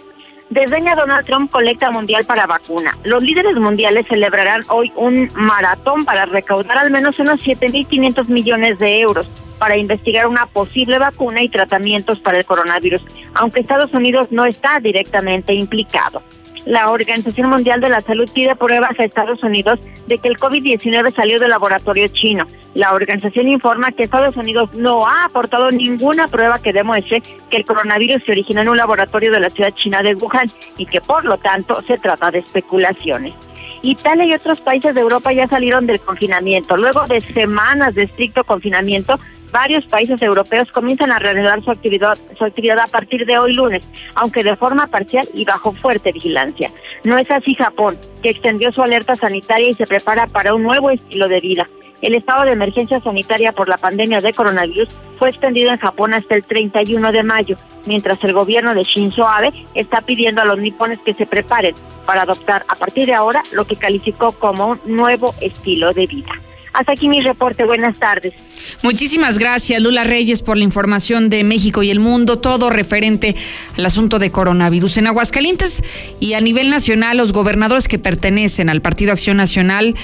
[0.50, 2.98] Desdeña Donald Trump colecta mundial para vacuna.
[3.04, 8.98] Los líderes mundiales celebrarán hoy un maratón para recaudar al menos unos 7.500 millones de
[9.00, 13.02] euros para investigar una posible vacuna y tratamientos para el coronavirus,
[13.34, 16.22] aunque Estados Unidos no está directamente implicado.
[16.66, 21.14] La Organización Mundial de la Salud pide pruebas a Estados Unidos de que el COVID-19
[21.14, 22.46] salió del laboratorio chino.
[22.74, 27.64] La organización informa que Estados Unidos no ha aportado ninguna prueba que demuestre que el
[27.64, 31.24] coronavirus se originó en un laboratorio de la ciudad china de Wuhan y que por
[31.24, 33.34] lo tanto se trata de especulaciones.
[33.82, 36.76] Italia y otros países de Europa ya salieron del confinamiento.
[36.76, 39.18] Luego de semanas de estricto confinamiento,
[39.50, 43.88] varios países europeos comienzan a reanudar su actividad, su actividad a partir de hoy lunes,
[44.14, 46.70] aunque de forma parcial y bajo fuerte vigilancia.
[47.04, 50.90] No es así Japón, que extendió su alerta sanitaria y se prepara para un nuevo
[50.90, 51.68] estilo de vida.
[52.02, 56.34] El estado de emergencia sanitaria por la pandemia de coronavirus fue extendido en Japón hasta
[56.34, 60.98] el 31 de mayo, mientras el gobierno de Shinzo Abe está pidiendo a los nipones
[61.00, 61.74] que se preparen
[62.06, 66.32] para adoptar a partir de ahora lo que calificó como un nuevo estilo de vida.
[66.72, 67.64] Hasta aquí mi reporte.
[67.64, 68.34] Buenas tardes.
[68.82, 73.34] Muchísimas gracias, Lula Reyes, por la información de México y el mundo, todo referente
[73.76, 74.98] al asunto de coronavirus.
[74.98, 75.82] En Aguascalientes
[76.20, 79.96] y a nivel nacional, los gobernadores que pertenecen al Partido Acción Nacional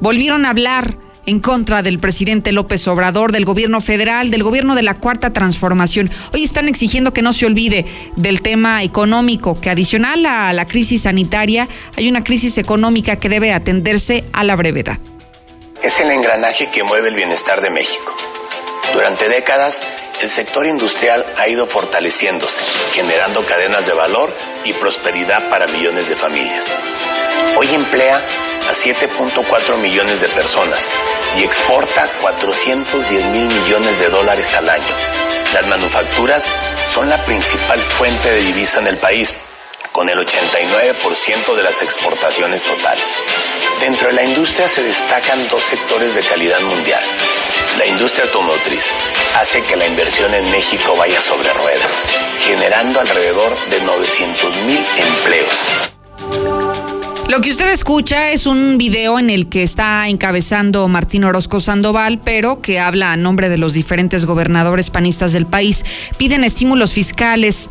[0.00, 4.82] volvieron a hablar en contra del presidente López Obrador, del gobierno federal, del gobierno de
[4.82, 6.10] la Cuarta Transformación.
[6.32, 7.86] Hoy están exigiendo que no se olvide
[8.16, 13.52] del tema económico, que adicional a la crisis sanitaria, hay una crisis económica que debe
[13.52, 14.98] atenderse a la brevedad
[15.82, 18.14] es el engranaje que mueve el bienestar de México.
[18.92, 19.82] Durante décadas,
[20.20, 26.16] el sector industrial ha ido fortaleciéndose, generando cadenas de valor y prosperidad para millones de
[26.16, 26.64] familias.
[27.56, 30.88] Hoy emplea a 7.4 millones de personas
[31.36, 34.96] y exporta 410 mil millones de dólares al año.
[35.52, 36.50] Las manufacturas
[36.86, 39.36] son la principal fuente de divisa en el país
[39.92, 43.06] con el 89% de las exportaciones totales.
[43.78, 47.02] Dentro de la industria se destacan dos sectores de calidad mundial.
[47.76, 48.92] La industria automotriz
[49.38, 52.02] hace que la inversión en México vaya sobre ruedas,
[52.40, 55.92] generando alrededor de 900 mil empleos.
[57.28, 62.18] Lo que usted escucha es un video en el que está encabezando Martín Orozco Sandoval,
[62.22, 65.82] pero que habla a nombre de los diferentes gobernadores panistas del país.
[66.18, 67.70] Piden estímulos fiscales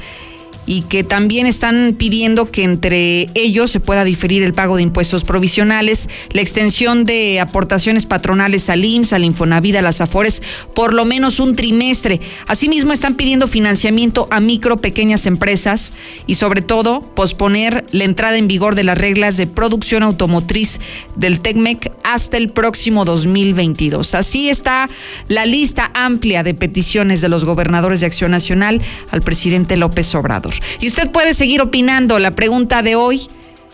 [0.66, 5.24] y que también están pidiendo que entre ellos se pueda diferir el pago de impuestos
[5.24, 10.42] provisionales, la extensión de aportaciones patronales al IMSS, al Infonavida, a las Afores,
[10.76, 12.22] por lo menos un trimestre.
[12.48, 15.94] Asimismo, están pidiendo financiamiento a micro, pequeñas empresas
[16.28, 20.80] y sobre todo posponer la entrada en vigor de las reglas de producción automotriz
[21.16, 24.16] del TECMEC hasta el próximo 2022.
[24.16, 24.90] Así está
[25.28, 30.51] la lista amplia de peticiones de los gobernadores de Acción Nacional al presidente López Obrador.
[30.80, 32.20] Y usted puede seguir opinando.
[32.20, 33.30] La pregunta de hoy,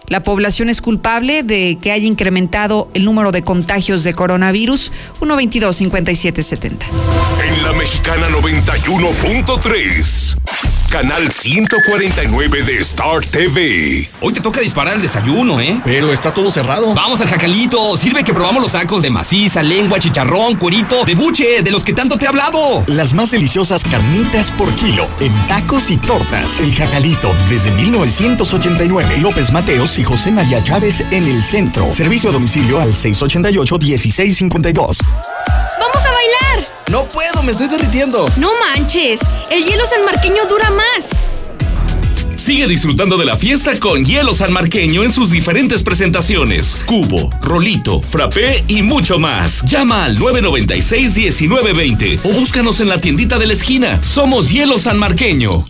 [0.08, 4.92] ¿la población es culpable de que haya incrementado el número de contagios de coronavirus?
[5.20, 6.78] 122-5770.
[7.48, 10.38] En la mexicana 91.3.
[10.90, 14.10] Canal 149 de Star TV.
[14.22, 15.82] Hoy te toca disparar el desayuno, ¿eh?
[15.84, 16.94] Pero está todo cerrado.
[16.94, 17.98] Vamos al jacalito.
[17.98, 21.92] Sirve que probamos los sacos de maciza, lengua, chicharrón, cuerito, de buche, de los que
[21.92, 22.86] tanto te he hablado.
[22.88, 26.62] Las más deliciosas carnitas por kilo en tacos y tortas.
[26.62, 29.18] El jacalito desde 1989.
[29.20, 31.92] López Mateos y José María Chávez en el centro.
[31.92, 34.64] Servicio a domicilio al 688-1652.
[34.64, 35.27] ¡Vamos a bailar!
[36.90, 38.26] No puedo, me estoy derritiendo.
[38.38, 39.20] No manches,
[39.52, 41.10] el hielo sanmarqueño dura más.
[42.36, 46.78] Sigue disfrutando de la fiesta con hielo sanmarqueño en sus diferentes presentaciones.
[46.86, 49.64] Cubo, rolito, frappé y mucho más.
[49.66, 54.02] Llama al 996-1920 o búscanos en la tiendita de la esquina.
[54.02, 55.66] Somos Hielo Sanmarqueño.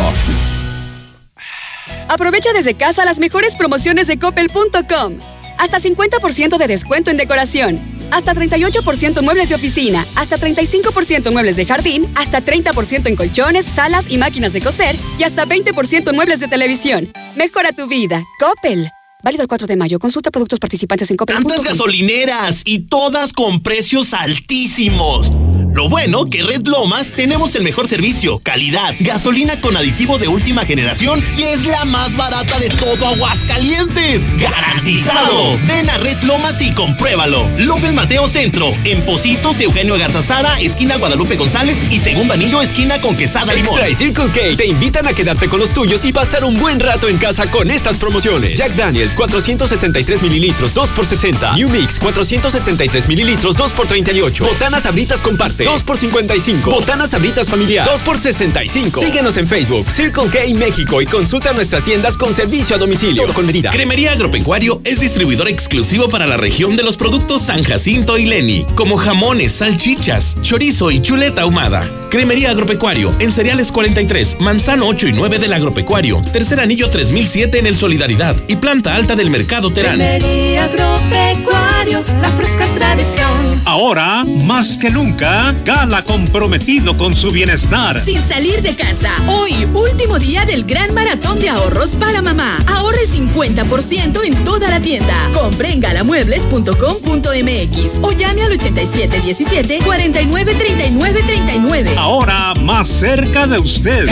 [2.09, 5.18] Aprovecha desde casa las mejores promociones de coppel.com.
[5.59, 7.89] Hasta 50% de descuento en decoración.
[8.11, 14.07] Hasta 38% muebles de oficina, hasta 35% muebles de jardín, hasta 30% en colchones, salas
[14.11, 17.09] y máquinas de coser y hasta 20% en muebles de televisión.
[17.37, 18.23] Mejora tu vida.
[18.39, 18.91] Coppel.
[19.23, 19.99] Válido el 4 de mayo.
[19.99, 21.37] Consulta productos participantes en Coppel.
[21.37, 25.31] Tantas gasolineras y todas con precios altísimos.
[25.73, 30.64] Lo bueno que Red Lomas tenemos el mejor servicio, calidad, gasolina con aditivo de última
[30.64, 34.23] generación y es la más barata de todo Aguascalientes.
[34.41, 35.57] ¡Garantizado!
[35.68, 37.49] Ven a Red Lomas y compruébalo.
[37.57, 43.16] López Mateo Centro, en Positos, Eugenio Garzazada, esquina Guadalupe González y Segundo Anillo, esquina con
[43.16, 43.79] Quesada Limón.
[43.79, 46.81] Extra y Circle K te invitan a quedarte con los tuyos y pasar un buen
[46.81, 48.59] rato en casa con estas promociones.
[48.59, 51.55] Jack Daniels 473 mililitros 2 por 60.
[51.55, 54.45] New Mix 473 mililitros 2 por 38.
[54.45, 56.71] Botanas abritas comparte 2 por 55.
[56.71, 59.01] Botanas abritas familiar 2 por 65.
[59.01, 63.23] Síguenos en Facebook Circle K México y consulta nuestras tiendas con servicio a domicilio.
[63.25, 63.71] Todo con medida.
[63.71, 68.67] Cremería Agropecuario es distribuidor exclusivo para la región de los productos San Jacinto y Leni,
[68.75, 71.89] como jamones, salchichas, chorizo y chuleta ahumada.
[72.11, 77.67] Cremería Agropecuario en Cereales 43, Manzano 8 y 9 del Agropecuario, Tercer Anillo 3007 en
[77.67, 79.97] el Solidaridad y Planta Alta del Mercado Terán.
[79.97, 83.31] Cremería Agropecuario, la fresca tradición.
[83.67, 88.03] Ahora, más que nunca, Gala comprometido con su bienestar.
[88.05, 92.57] Sin salir de casa, hoy, último día del gran maratón de ahorros para mamá.
[92.67, 95.15] Ahorre 50% en toda la tienda.
[95.35, 101.95] Compre en galamuebles.com.mx o llame al 8717 493939.
[101.99, 104.09] Ahora, más cerca de usted.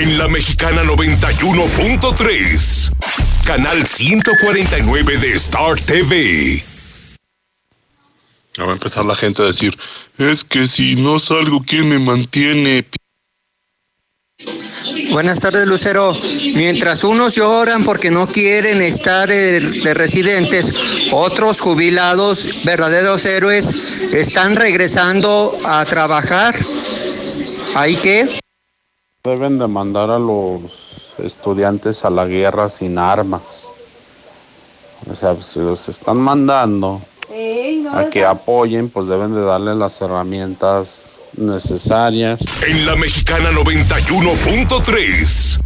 [0.00, 2.90] En la mexicana 91.3.
[3.44, 6.73] Canal 149 de Star TV.
[8.56, 9.76] Ya va a empezar la gente a decir,
[10.16, 12.86] es que si no salgo, ¿quién me mantiene?
[15.10, 16.16] Buenas tardes, Lucero.
[16.54, 24.54] Mientras unos lloran porque no quieren estar eh, de residentes, otros jubilados, verdaderos héroes, están
[24.54, 26.54] regresando a trabajar.
[27.74, 28.28] ¿Hay qué?
[29.24, 33.68] Deben de mandar a los estudiantes a la guerra sin armas.
[35.10, 37.02] O sea, si los están mandando
[37.92, 42.40] a que apoyen, pues deben de darle las herramientas necesarias.
[42.66, 45.60] En la mexicana 91.3.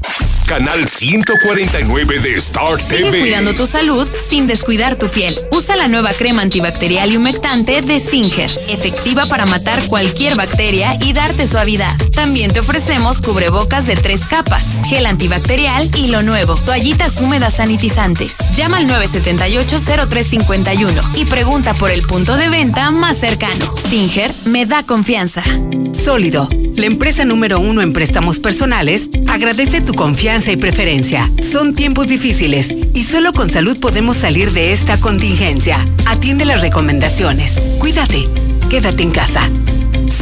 [0.49, 3.20] Canal 149 de Star Sigue TV.
[3.20, 5.34] cuidando tu salud sin descuidar tu piel.
[5.53, 11.12] Usa la nueva crema antibacterial y humectante de Singer, efectiva para matar cualquier bacteria y
[11.12, 11.94] darte suavidad.
[12.14, 18.36] También te ofrecemos cubrebocas de tres capas, gel antibacterial y lo nuevo, toallitas húmedas sanitizantes.
[18.55, 23.74] Llama al 978-0351 y pregunta por el punto de venta más cercano.
[23.90, 25.44] Singer me da confianza.
[25.92, 31.28] Sólido, la empresa número uno en préstamos personales, agradece tu confianza y preferencia.
[31.43, 35.84] Son tiempos difíciles y solo con salud podemos salir de esta contingencia.
[36.07, 37.55] Atiende las recomendaciones.
[37.80, 38.28] Cuídate.
[38.70, 39.49] quédate en casa.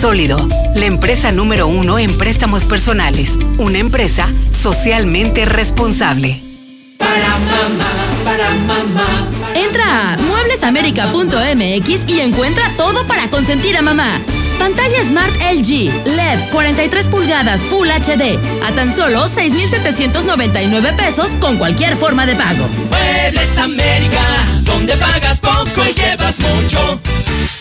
[0.00, 3.38] Sólido, la empresa número uno en préstamos personales.
[3.58, 4.26] Una empresa
[4.58, 6.40] socialmente responsable.
[6.96, 7.84] Para mamá,
[8.24, 9.30] para mamá.
[9.54, 14.18] Entra a mueblesamerica.mx y encuentra todo para consentir a mamá.
[14.58, 21.96] Pantalla Smart LG LED 43 pulgadas Full HD a tan solo 6,799 pesos con cualquier
[21.96, 22.66] forma de pago.
[22.90, 24.22] Muebles América,
[24.64, 27.00] donde pagas poco y llevas mucho.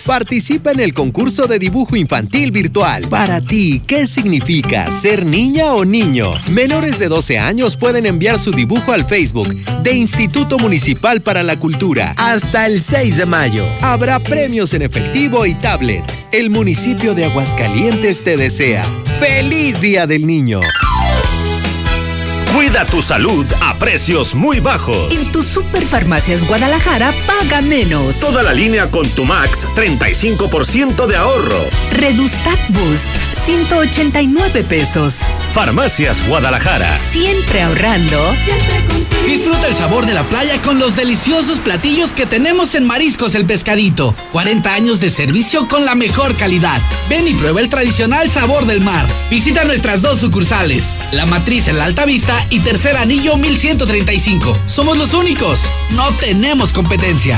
[0.06, 3.08] Participa en el concurso de dibujo infantil virtual.
[3.10, 6.32] Para ti, ¿qué significa ser niña o niño?
[6.52, 9.50] Menores de 12 años pueden enviar su dibujo al Facebook
[9.82, 13.66] de Instituto Municipal para la Cultura hasta el 6 de mayo.
[13.82, 16.24] Habrá premios en efectivo y tablets.
[16.32, 18.84] El municipio de Aguascalientes te desea.
[19.20, 20.62] ¡Feliz Día del Niño!
[22.56, 25.12] Cuida tu salud a precios muy bajos.
[25.12, 28.16] En tus Superfarmacias Guadalajara paga menos.
[28.22, 31.60] Toda la línea con tu Max, 35% de ahorro.
[31.92, 35.16] Redustat Boost, 189 pesos.
[35.54, 37.00] Farmacias Guadalajara.
[37.12, 38.20] Siempre ahorrando.
[39.28, 43.46] Disfruta el sabor de la playa con los deliciosos platillos que tenemos en Mariscos el
[43.46, 44.16] Pescadito.
[44.32, 46.82] 40 años de servicio con la mejor calidad.
[47.08, 49.06] Ven y prueba el tradicional sabor del mar.
[49.30, 54.58] Visita nuestras dos sucursales, La Matriz en la Alta Vista y Tercer Anillo 1135.
[54.68, 55.62] Somos los únicos.
[55.92, 57.38] No tenemos competencia.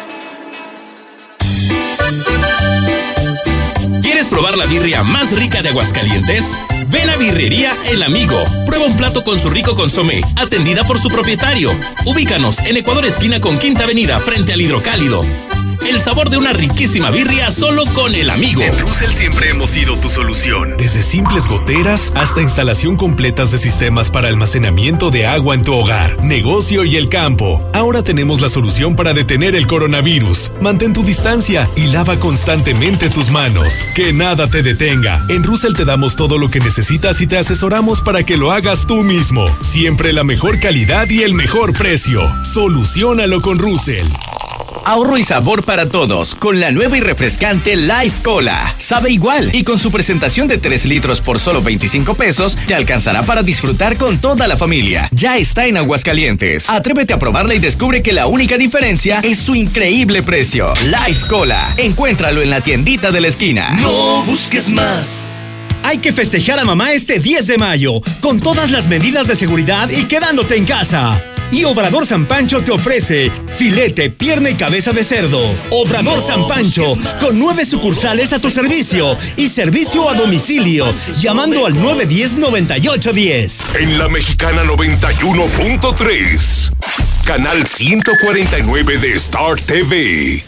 [4.40, 6.58] Probar la birria más rica de Aguascalientes?
[6.88, 8.42] Ven a Birrería El Amigo.
[8.66, 11.72] Prueba un plato con su rico consomé, atendida por su propietario.
[12.06, 15.26] Ubícanos en Ecuador esquina con Quinta Avenida, frente al Hidrocálido.
[15.90, 18.62] El sabor de una riquísima birria solo con El Amigo.
[18.62, 20.76] En Russell siempre hemos sido tu solución.
[20.78, 26.24] Desde simples goteras hasta instalación completas de sistemas para almacenamiento de agua en tu hogar,
[26.24, 27.68] negocio y el campo.
[27.74, 30.52] Ahora tenemos la solución para detener el coronavirus.
[30.62, 33.88] Mantén tu distancia y lava constantemente tus manos.
[33.96, 35.25] Que nada te detenga.
[35.27, 38.86] En Russell te damos todo lo que necesitas y te asesoramos para que lo hagas
[38.86, 39.45] tú mismo.
[39.59, 42.21] Siempre la mejor calidad y el mejor precio.
[42.43, 44.07] Solucionalo con Russell.
[44.86, 48.74] Ahorro y sabor para todos con la nueva y refrescante Life Cola.
[48.78, 53.24] Sabe igual y con su presentación de 3 litros por solo 25 pesos te alcanzará
[53.24, 55.07] para disfrutar con toda la familia.
[55.12, 56.70] Ya está en Aguascalientes.
[56.70, 60.74] Atrévete a probarla y descubre que la única diferencia es su increíble precio.
[60.86, 61.74] Life Cola.
[61.78, 63.72] Encuéntralo en la tiendita de la esquina.
[63.80, 65.26] No busques más.
[65.84, 69.89] Hay que festejar a mamá este 10 de mayo, con todas las medidas de seguridad
[69.89, 71.24] y quedándote en casa.
[71.52, 75.41] Y Obrador San Pancho te ofrece filete, pierna y cabeza de cerdo.
[75.72, 81.74] Obrador San Pancho, con nueve sucursales a tu servicio y servicio a domicilio, llamando al
[81.76, 83.80] 910-9810.
[83.80, 86.72] En la mexicana 91.3.
[87.26, 90.43] Canal 149 de Star TV.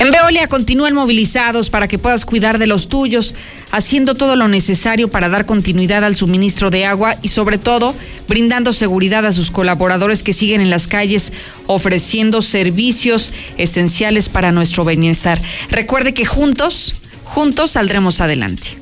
[0.00, 3.34] En Veolia continúan movilizados para que puedas cuidar de los tuyos,
[3.70, 7.94] haciendo todo lo necesario para dar continuidad al suministro de agua y sobre todo
[8.28, 11.32] brindando seguridad a sus colaboradores que siguen en las calles
[11.66, 15.40] ofreciendo servicios esenciales para nuestro bienestar.
[15.70, 16.94] Recuerde que juntos,
[17.24, 18.78] juntos saldremos adelante.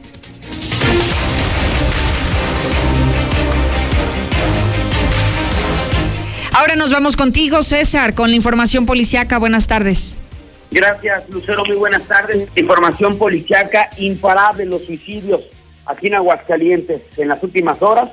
[6.52, 9.38] Ahora nos vamos contigo, César, con la información policiaca.
[9.38, 10.16] Buenas tardes.
[10.76, 11.64] Gracias, Lucero.
[11.64, 12.48] Muy buenas tardes.
[12.54, 15.40] Información policiaca imparable los suicidios
[15.86, 17.00] aquí en Aguascalientes.
[17.16, 18.10] En las últimas horas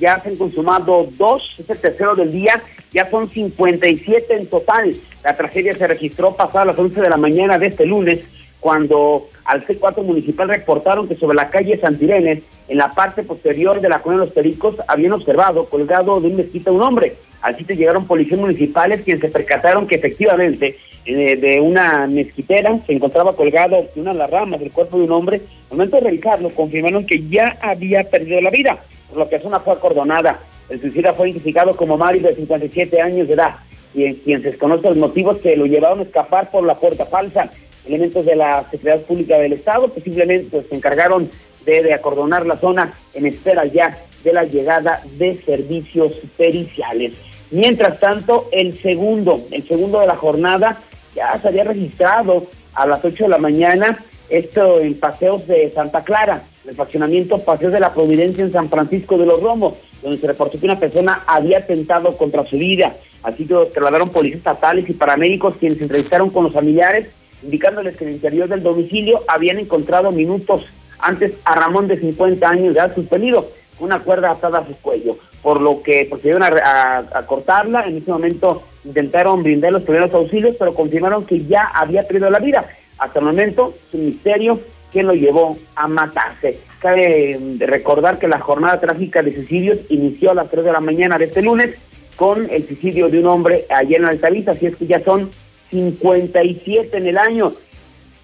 [0.00, 4.96] ya se han consumado dos, es el tercero del día, ya son 57 en total.
[5.22, 8.20] La tragedia se registró pasadas las 11 de la mañana de este lunes,
[8.66, 13.88] cuando al C4 municipal reportaron que sobre la calle Santirene, en la parte posterior de
[13.88, 17.14] la colonia de los Pericos, habían observado colgado de un mezquita un hombre.
[17.42, 22.94] Al sitio llegaron policías municipales quienes se percataron que efectivamente eh, de una mezquitera se
[22.94, 25.42] encontraba colgado de una de las ramas del cuerpo de un hombre.
[25.70, 29.42] Al momento de revisarlo, confirmaron que ya había perdido la vida, por lo que la
[29.42, 30.40] zona fue acordonada.
[30.68, 33.54] El suicida fue identificado como Mario de 57 años de edad,
[33.94, 37.48] y quien se desconoce los motivos que lo llevaron a escapar por la puerta falsa
[37.86, 41.30] elementos de la Secretaría Pública del Estado que simplemente pues, se encargaron
[41.64, 47.14] de, acordonar la zona en espera ya de la llegada de servicios periciales.
[47.50, 50.80] Mientras tanto, el segundo, el segundo de la jornada
[51.14, 56.02] ya se había registrado a las 8 de la mañana, esto en Paseos de Santa
[56.04, 60.26] Clara, el fraccionamiento Paseos de la Providencia en San Francisco de los Romos, donde se
[60.26, 62.96] reportó que una persona había atentado contra su vida.
[63.22, 67.08] Así que trasladaron policías estatales y paramédicos quienes se entrevistaron con los familiares
[67.42, 70.64] indicándoles que en el interior del domicilio habían encontrado minutos
[70.98, 75.60] antes a Ramón de 50 años ya suspendido, una cuerda atada a su cuello, por
[75.60, 81.26] lo que procedieron a, cortarla, en ese momento intentaron brindar los primeros auxilios, pero confirmaron
[81.26, 82.68] que ya había perdido la vida.
[82.98, 84.60] Hasta el momento, un misterio
[84.92, 86.58] que lo llevó a matarse.
[86.78, 91.18] Cabe recordar que la jornada trágica de suicidios inició a las 3 de la mañana
[91.18, 91.76] de este lunes
[92.16, 95.30] con el suicidio de un hombre allá en Altavista, así es que ya son
[95.70, 97.52] 57 en el año.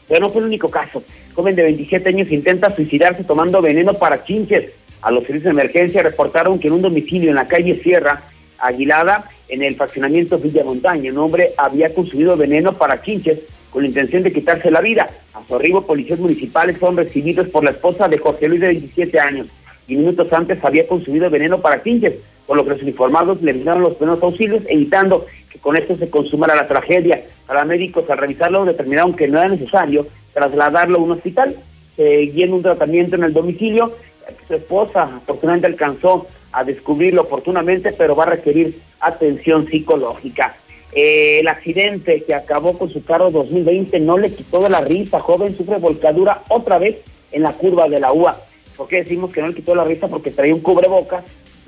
[0.08, 1.02] Pero no fue el único caso.
[1.34, 4.72] joven de 27 años intenta suicidarse tomando veneno para chinches.
[5.00, 8.22] A los servicios de emergencia reportaron que en un domicilio en la calle Sierra,
[8.58, 13.40] Aguilada, en el fraccionamiento Villa Montaña, un hombre había consumido veneno para chinches
[13.70, 15.08] con la intención de quitarse la vida.
[15.34, 19.18] A su arribo, policías municipales fueron recibidos por la esposa de José Luis de 27
[19.18, 19.46] años
[19.88, 22.14] y minutos antes había consumido veneno para chinches,
[22.46, 26.08] por lo que los uniformados le brindaron los primeros auxilios, evitando que con esto se
[26.08, 27.22] consumara la tragedia.
[27.46, 31.54] Para médicos, al revisarlo, determinaron que no era necesario trasladarlo a un hospital,
[31.94, 33.94] siguiendo un tratamiento en el domicilio.
[34.48, 40.56] Su esposa, afortunadamente, alcanzó a descubrirlo oportunamente, pero va a requerir atención psicológica.
[40.94, 45.20] Eh, el accidente que acabó con su carro 2020 no le quitó de la risa.
[45.20, 46.98] Joven sufre volcadura otra vez
[47.30, 48.38] en la curva de la UA.
[48.76, 50.08] ¿Por qué decimos que no le quitó la risa?
[50.08, 51.24] Porque traía un cubrebocas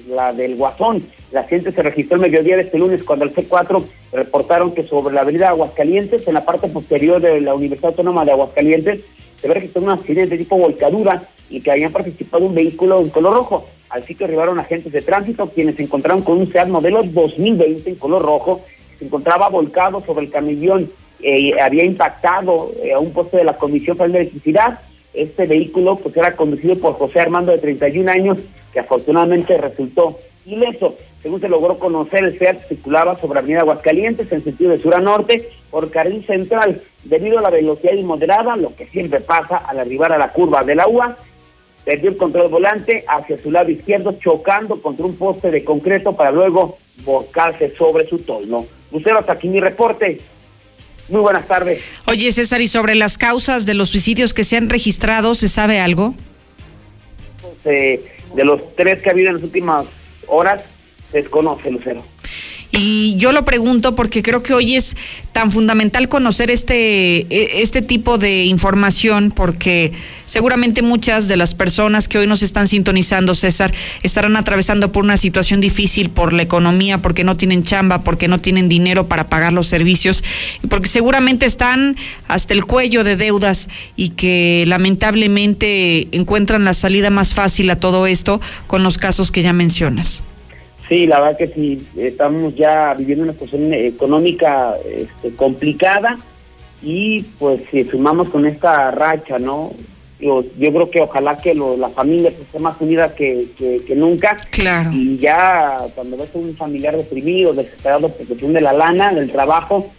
[0.09, 1.05] la del Guasón.
[1.33, 5.15] La accidente se registró el mediodía de este lunes cuando el C4 reportaron que sobre
[5.15, 9.01] la avenida Aguascalientes, en la parte posterior de la Universidad Autónoma de Aguascalientes,
[9.41, 13.11] se había registrado un accidente de tipo volcadura y que habían participado un vehículo en
[13.11, 13.67] color rojo.
[13.91, 17.97] Al sitio arribaron agentes de tránsito quienes se encontraron con un SEAT modelo 2020 en
[17.97, 18.63] color rojo,
[18.99, 20.91] se encontraba volcado sobre el camellón,
[21.21, 24.81] eh, había impactado eh, a un poste de la Comisión Federal de Electricidad.
[25.15, 28.39] Este vehículo pues era conducido por José Armando de 31 años
[28.73, 30.97] que afortunadamente resultó ileso.
[31.23, 35.01] Según se logró conocer, el SEAT circulaba sobre Avenida Aguascalientes en sentido de sur a
[35.01, 36.83] norte por carril central.
[37.05, 40.75] Debido a la velocidad inmoderada, lo que siempre pasa al arribar a la curva de
[40.75, 41.17] la UA,
[41.85, 46.33] perdió el control volante hacia su lado izquierdo, chocando contra un poste de concreto para
[46.33, 48.67] luego volcarse sobre su tolno.
[48.91, 50.19] Lucero, hasta aquí mi reporte.
[51.09, 51.83] Muy buenas tardes.
[52.07, 55.81] Oye, César, ¿y sobre las causas de los suicidios que se han registrado, se sabe
[55.81, 56.15] algo?
[57.65, 59.85] Eh, de los tres que ha habido en las últimas
[60.27, 60.65] horas,
[61.11, 62.05] se desconoce, Lucero.
[62.77, 64.97] Y yo lo pregunto porque creo que hoy es
[65.33, 69.93] tan fundamental conocer este, e, este tipo de información porque
[70.27, 73.73] seguramente muchas de las personas que hoy nos están sintonizando, César,
[74.03, 78.41] estarán atravesando por una situación difícil por la economía, porque no tienen chamba, porque no
[78.41, 80.25] tienen dinero para pagar los servicios,
[80.69, 81.97] porque seguramente están
[82.27, 88.09] hasta el cuello de deudas y que lamentablemente encuentran la salida más fácil a todo
[88.09, 90.25] esto con los casos que ya mencionas.
[90.89, 96.19] Sí, la verdad que sí, estamos ya viviendo una situación económica este, complicada
[96.83, 99.73] y pues si sumamos con esta racha, ¿no?
[100.21, 104.37] Yo, yo creo que ojalá que la familia esté más unida que, que, nunca.
[104.51, 104.91] Claro.
[104.93, 109.31] Y ya cuando ves a un familiar deprimido, desesperado por cuestión de la lana, del
[109.31, 109.91] trabajo,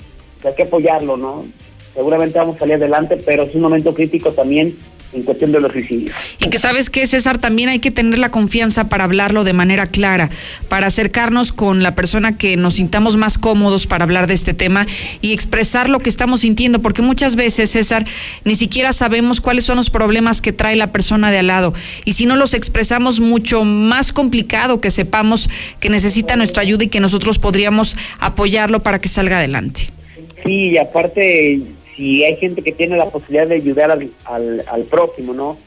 [0.41, 1.45] pues hay que apoyarlo, ¿no?
[1.93, 4.75] Seguramente vamos a salir adelante, pero es un momento crítico también
[5.13, 6.15] en cuestión de los suicidios.
[6.39, 9.87] Y que sabes que César, también hay que tener la confianza para hablarlo de manera
[9.87, 10.29] clara,
[10.67, 14.85] para acercarnos con la persona que nos sintamos más cómodos para hablar de este tema
[15.21, 18.05] y expresar lo que estamos sintiendo, porque muchas veces, César,
[18.43, 21.73] ni siquiera sabemos cuáles son los problemas que trae la persona de al lado.
[22.03, 25.49] Y si no los expresamos, mucho más complicado que sepamos
[25.79, 29.89] que necesita nuestra ayuda y que nosotros podríamos apoyarlo para que salga adelante.
[30.43, 31.61] Sí, y aparte
[31.95, 35.57] si hay gente que tiene la posibilidad de ayudar al, al, próximo, ¿no?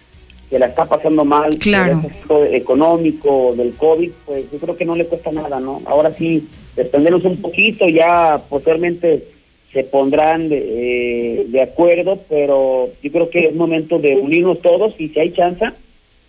[0.50, 2.02] Que la está pasando mal, claro.
[2.50, 5.82] económico, del COVID, pues yo creo que no le cuesta nada, ¿no?
[5.86, 9.24] Ahora sí, defendernos un poquito, ya posteriormente
[9.72, 15.08] se pondrán de, de acuerdo, pero yo creo que es momento de unirnos todos y
[15.08, 15.66] si hay chance,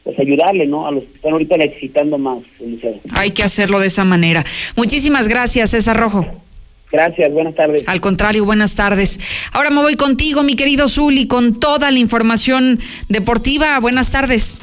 [0.04, 0.88] pues ayudarle, ¿no?
[0.88, 2.40] A los que están ahorita necesitando más,
[3.12, 4.44] Hay que hacerlo de esa manera.
[4.76, 6.26] Muchísimas gracias, César Rojo.
[6.92, 7.84] Gracias, buenas tardes.
[7.88, 9.20] Al contrario, buenas tardes.
[9.52, 12.80] Ahora me voy contigo, mi querido Zuli, con toda la información
[13.10, 13.80] deportiva.
[13.80, 14.60] Buenas tardes.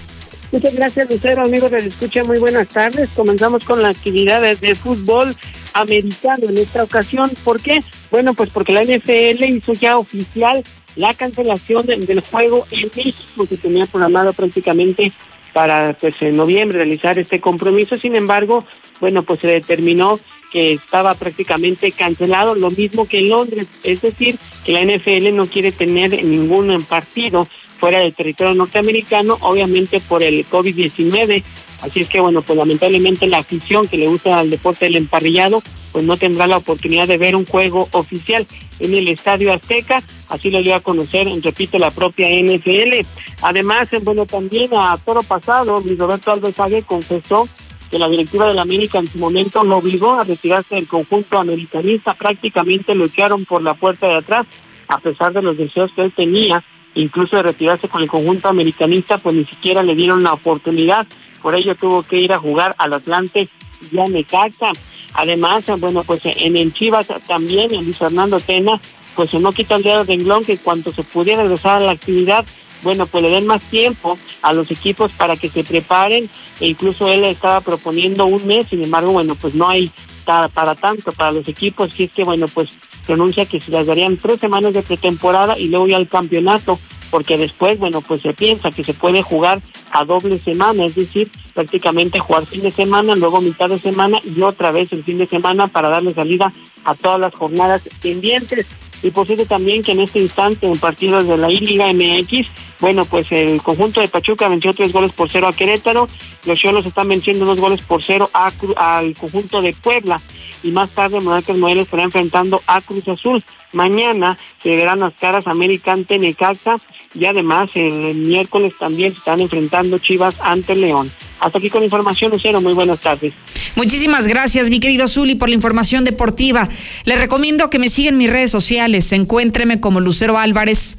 [0.53, 3.09] Muchas gracias, Lucero, amigos de Escucha, muy buenas tardes.
[3.15, 5.35] Comenzamos con las actividades de fútbol
[5.75, 7.31] americano en esta ocasión.
[7.45, 7.83] ¿Por qué?
[8.11, 10.63] Bueno, pues porque la NFL hizo ya oficial
[10.95, 15.13] la cancelación del juego en México que tenía programado prácticamente
[15.57, 17.97] para pues en noviembre realizar este compromiso.
[17.97, 18.67] Sin embargo,
[19.01, 20.21] bueno, pues se determinó
[20.53, 24.37] que estaba prácticamente cancelado, lo mismo que en Londres, es decir,
[24.67, 27.49] que la NFL no quiere tener ningún partido
[27.79, 31.43] fuera del territorio norteamericano, obviamente por el COVID-19.
[31.83, 35.63] Así es que, bueno, pues lamentablemente la afición que le gusta al deporte del emparrillado,
[35.93, 38.47] pues no tendrá la oportunidad de ver un juego oficial
[38.81, 43.07] en el Estadio Azteca, así lo dio a conocer, repito, la propia NFL.
[43.43, 47.47] Además, bueno, también a toro pasado, mi Roberto Alves Ague confesó
[47.91, 51.39] que la directiva de la América en su momento lo obligó a retirarse del conjunto
[51.39, 54.47] americanista, prácticamente lo echaron por la puerta de atrás,
[54.89, 56.65] a pesar de los deseos que él tenía,
[56.97, 61.07] incluso de retirarse con el conjunto americanista, pues ni siquiera le dieron la oportunidad,
[61.43, 63.49] por ello tuvo que ir a jugar al Atlante
[63.93, 64.73] y a Necaxa.
[65.15, 68.81] Además, bueno, pues en el Chivas también, en Luis Fernando Tena,
[69.15, 72.45] pues no quita el dedo de englón que cuando se pudiera regresar a la actividad,
[72.83, 76.29] bueno, pues le den más tiempo a los equipos para que se preparen
[76.61, 79.91] e incluso él estaba proponiendo un mes, sin embargo, bueno, pues no hay
[80.27, 82.71] para tanto para los equipos, y es que, bueno, pues
[83.07, 86.79] se anuncia que se les darían tres semanas de pretemporada y luego ya el campeonato,
[87.11, 89.63] porque después, bueno, pues se piensa que se puede jugar
[89.93, 94.43] a doble semana, es decir, prácticamente jugar fin de semana, luego mitad de semana y
[94.43, 96.53] otra vez el fin de semana para darle salida
[96.85, 98.67] a todas las jornadas pendientes.
[99.03, 102.49] Y posible también que en este instante en partidos de la I-Liga MX,
[102.81, 106.09] bueno, pues el conjunto de Pachuca venció tres goles por cero a Querétaro,
[106.45, 110.21] los Cholos están venciendo dos goles por cero al conjunto de Puebla
[110.63, 113.43] y más tarde Monarcas Morelos estará enfrentando a Cruz Azul.
[113.73, 116.79] Mañana se verán las caras América ante Necaxa
[117.15, 121.11] y además el miércoles también se están enfrentando Chivas ante León.
[121.41, 122.61] Hasta aquí con información, Lucero.
[122.61, 123.35] Muy buenas tardes.
[123.75, 126.69] Muchísimas gracias, mi querido Zuli, por la información deportiva.
[127.05, 129.13] Le recomiendo que me sigan mis redes sociales.
[129.13, 130.97] Encuéntreme como Lucero Álvarez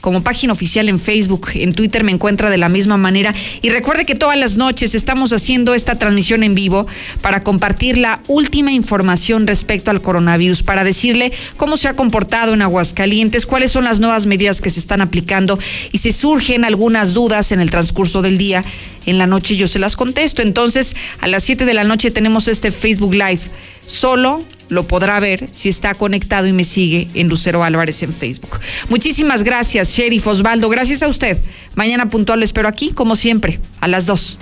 [0.00, 3.34] como página oficial en Facebook, en Twitter me encuentra de la misma manera.
[3.62, 6.86] Y recuerde que todas las noches estamos haciendo esta transmisión en vivo
[7.20, 12.62] para compartir la última información respecto al coronavirus, para decirle cómo se ha comportado en
[12.62, 15.58] Aguascalientes, cuáles son las nuevas medidas que se están aplicando
[15.92, 18.64] y si surgen algunas dudas en el transcurso del día,
[19.06, 20.42] en la noche yo se las contesto.
[20.42, 23.40] Entonces, a las 7 de la noche tenemos este Facebook Live.
[23.86, 28.60] Solo lo podrá ver si está conectado y me sigue en Lucero Álvarez en Facebook.
[28.88, 30.68] Muchísimas gracias, Sheriff Osvaldo.
[30.68, 31.38] Gracias a usted.
[31.74, 34.38] Mañana puntual lo espero aquí, como siempre, a las 2.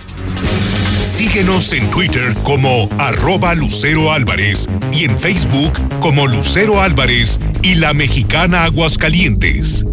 [1.05, 7.95] Síguenos en Twitter como arroba Lucero Álvarez y en Facebook como Lucero Álvarez y la
[7.95, 9.85] mexicana Aguascalientes.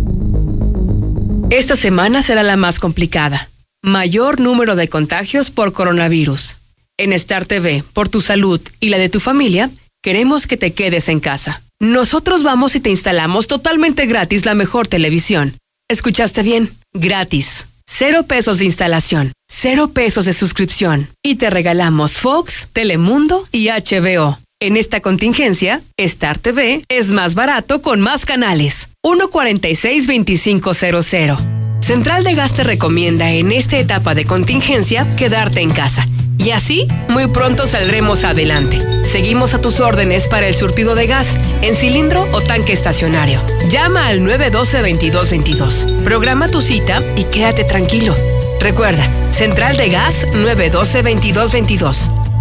[1.50, 3.50] Esta semana será la más complicada.
[3.82, 6.58] Mayor número de contagios por coronavirus.
[6.98, 9.70] En Star TV, por tu salud y la de tu familia,
[10.04, 11.62] Queremos que te quedes en casa.
[11.80, 15.56] Nosotros vamos y te instalamos totalmente gratis la mejor televisión.
[15.89, 16.70] ¿Escuchaste bien?
[16.91, 17.68] Gratis.
[17.88, 21.08] Cero pesos de instalación, cero pesos de suscripción.
[21.24, 24.39] Y te regalamos Fox, Telemundo y HBO.
[24.60, 28.89] En esta contingencia, Star TV es más barato con más canales.
[29.06, 31.82] 146-2500.
[31.82, 36.06] Central de Gas te recomienda en esta etapa de contingencia quedarte en casa.
[36.44, 38.78] Y así, muy pronto saldremos adelante.
[39.04, 43.41] Seguimos a tus órdenes para el surtido de gas, en cilindro o tanque estacionario.
[43.70, 46.04] Llama al 912-2222.
[46.04, 48.14] Programa tu cita y quédate tranquilo.
[48.60, 52.33] Recuerda, Central de Gas 912-2222.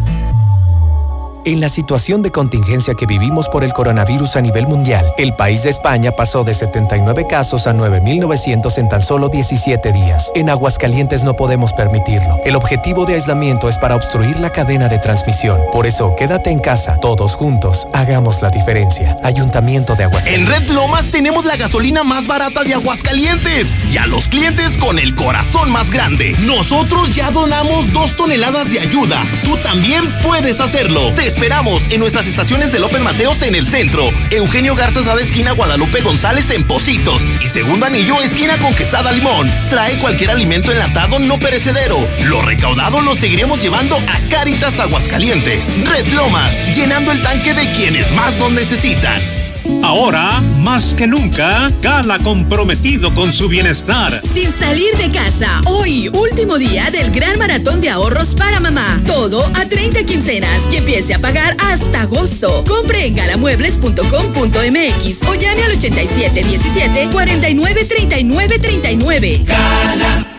[1.45, 5.65] En la situación de contingencia que vivimos por el coronavirus a nivel mundial, el país
[5.65, 10.31] de España pasó de 79 casos a 9.900 en tan solo 17 días.
[10.37, 12.39] En Aguascalientes no podemos permitirlo.
[12.45, 15.61] El objetivo de aislamiento es para obstruir la cadena de transmisión.
[15.73, 16.99] Por eso, quédate en casa.
[17.01, 19.17] Todos juntos, hagamos la diferencia.
[19.25, 20.49] Ayuntamiento de Aguascalientes.
[20.49, 25.01] En Red Lomas tenemos la gasolina más barata de Aguascalientes y a los clientes con
[25.01, 26.37] el corazón más grande.
[26.43, 29.25] Nosotros ya donamos dos toneladas de ayuda.
[29.43, 34.75] Tú también puedes hacerlo esperamos en nuestras estaciones de López Mateos en el centro, Eugenio
[34.75, 39.51] Garza de esquina Guadalupe González en Positos y Segundo Anillo esquina con Quesada Limón.
[39.71, 42.07] Trae cualquier alimento enlatado no perecedero.
[42.25, 45.67] Lo recaudado lo seguiremos llevando a Cáritas Aguascalientes.
[45.89, 49.42] Red Lomas, llenando el tanque de quienes más nos necesitan.
[49.83, 54.21] Ahora, más que nunca, Gala comprometido con su bienestar.
[54.33, 59.01] Sin salir de casa, hoy, último día del gran maratón de ahorros para mamá.
[59.07, 62.63] Todo a 30 quincenas y empiece a pagar hasta agosto.
[62.69, 69.45] Compre en galamuebles.com.mx o llame al 8717 49 39 39.
[69.47, 70.32] Gala.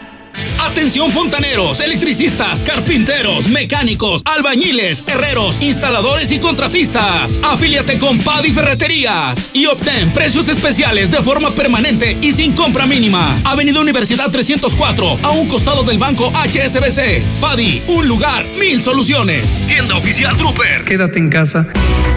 [0.66, 7.40] Atención fontaneros, electricistas, carpinteros, mecánicos, albañiles, herreros, instaladores y contratistas.
[7.44, 13.38] Afíliate con Padi Ferreterías y obtén precios especiales de forma permanente y sin compra mínima.
[13.44, 17.24] Avenida Universidad 304, a un costado del banco HSBC.
[17.42, 19.68] Padi, un lugar, mil soluciones.
[19.68, 20.86] Tienda oficial Trooper.
[20.86, 21.68] Quédate en casa.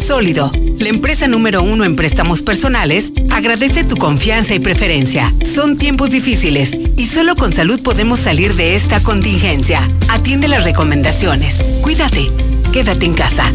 [0.08, 5.34] Sólido, la empresa número uno en préstamos personales, agradece tu confianza y preferencia.
[5.44, 9.86] Son tiempos difíciles y solo con salud podemos salir de esta contingencia.
[10.08, 11.56] Atiende las recomendaciones.
[11.82, 12.30] Cuídate.
[12.72, 13.52] Quédate en casa.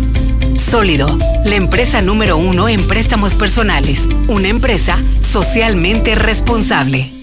[0.69, 4.07] Sólido, la empresa número uno en préstamos personales.
[4.27, 7.22] Una empresa socialmente responsable.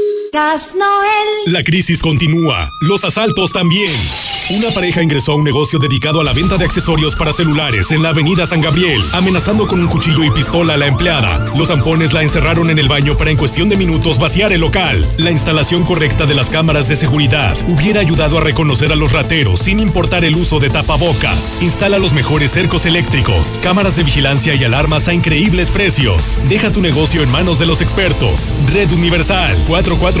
[1.47, 3.91] La crisis continúa, los asaltos también.
[4.49, 8.03] Una pareja ingresó a un negocio dedicado a la venta de accesorios para celulares en
[8.03, 11.45] la avenida San Gabriel, amenazando con un cuchillo y pistola a la empleada.
[11.57, 15.05] Los zampones la encerraron en el baño para en cuestión de minutos vaciar el local.
[15.17, 19.61] La instalación correcta de las cámaras de seguridad hubiera ayudado a reconocer a los rateros
[19.61, 21.61] sin importar el uso de tapabocas.
[21.61, 26.39] Instala los mejores cercos eléctricos, cámaras de vigilancia y alarmas a increíbles precios.
[26.49, 28.53] Deja tu negocio en manos de los expertos.
[28.73, 30.20] Red Universal 449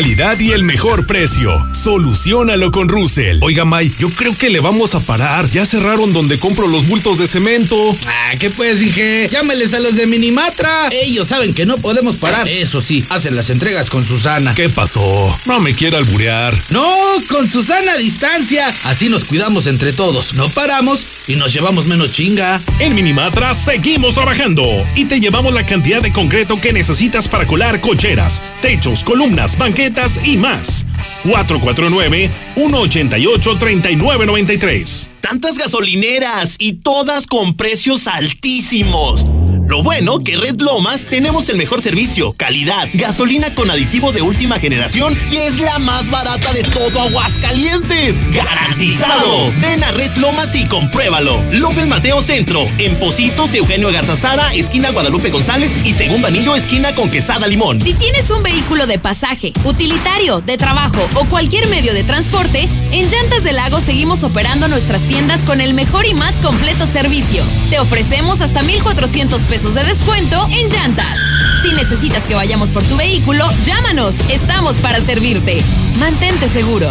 [0.00, 1.66] y el mejor precio.
[1.72, 3.40] Solucionalo con Russell.
[3.42, 5.50] Oiga, May, yo creo que le vamos a parar.
[5.50, 7.76] Ya cerraron donde compro los bultos de cemento.
[8.06, 9.28] Ah, ¿qué pues, dije?
[9.28, 10.88] Llámeles a los de Minimatra.
[10.92, 12.48] Ellos saben que no podemos parar.
[12.48, 14.54] Eso sí, hacen las entregas con Susana.
[14.54, 15.36] ¿Qué pasó?
[15.46, 16.54] No me quiera alburear.
[16.70, 16.88] No,
[17.28, 18.76] con Susana a distancia.
[18.84, 20.32] Así nos cuidamos entre todos.
[20.34, 22.62] No paramos y nos llevamos menos chinga.
[22.78, 27.80] En Minimatra seguimos trabajando y te llevamos la cantidad de concreto que necesitas para colar
[27.80, 29.87] cocheras, techos, columnas, banquetas
[30.24, 30.86] y más.
[31.24, 35.10] 449 188 3993.
[35.20, 39.26] Tantas gasolineras y todas con precios altísimos.
[39.68, 44.58] Lo bueno que Red Lomas tenemos el mejor servicio, calidad, gasolina con aditivo de última
[44.58, 48.16] generación y es la más barata de todo Aguascalientes.
[48.32, 49.52] ¡Garantizado!
[49.60, 51.44] Ven a Red Lomas y compruébalo.
[51.52, 57.10] López Mateo Centro, en Positos, Eugenio Garzazada, esquina Guadalupe González y segundo anillo, esquina con
[57.10, 57.78] Quesada Limón.
[57.82, 63.10] Si tienes un vehículo de pasaje, utilitario, de trabajo o cualquier medio de transporte, en
[63.10, 67.44] Llantas del Lago seguimos operando nuestras tiendas con el mejor y más completo servicio.
[67.68, 71.18] Te ofrecemos hasta 1,400 pesos de descuento en llantas.
[71.60, 74.14] Si necesitas que vayamos por tu vehículo, llámanos.
[74.30, 75.60] Estamos para servirte.
[75.98, 76.88] Mantente seguro.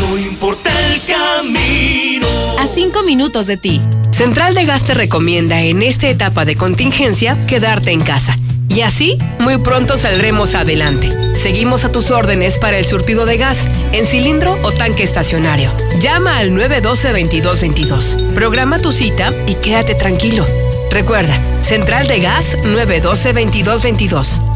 [0.00, 2.28] No importa el camino.
[2.60, 3.82] A cinco minutos de ti.
[4.12, 8.36] Central de Gas te recomienda en esta etapa de contingencia quedarte en casa.
[8.68, 11.25] Y así, muy pronto saldremos adelante.
[11.46, 15.70] Seguimos a tus órdenes para el surtido de gas, en cilindro o tanque estacionario.
[16.00, 18.34] Llama al 912-2222.
[18.34, 20.44] Programa tu cita y quédate tranquilo.
[20.90, 24.55] Recuerda, Central de Gas 912-2222.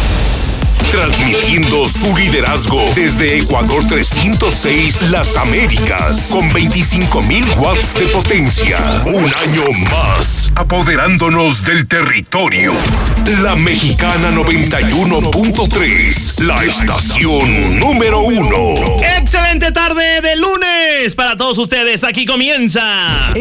[0.91, 8.77] transmitiendo su liderazgo desde Ecuador 306 Las Américas, con 25.000 watts de potencia.
[9.05, 12.73] Un año más, apoderándonos del territorio.
[13.41, 18.75] La Mexicana 91.3, la estación número uno.
[19.17, 22.03] Excelente tarde de lunes para todos ustedes.
[22.03, 23.31] Aquí comienza.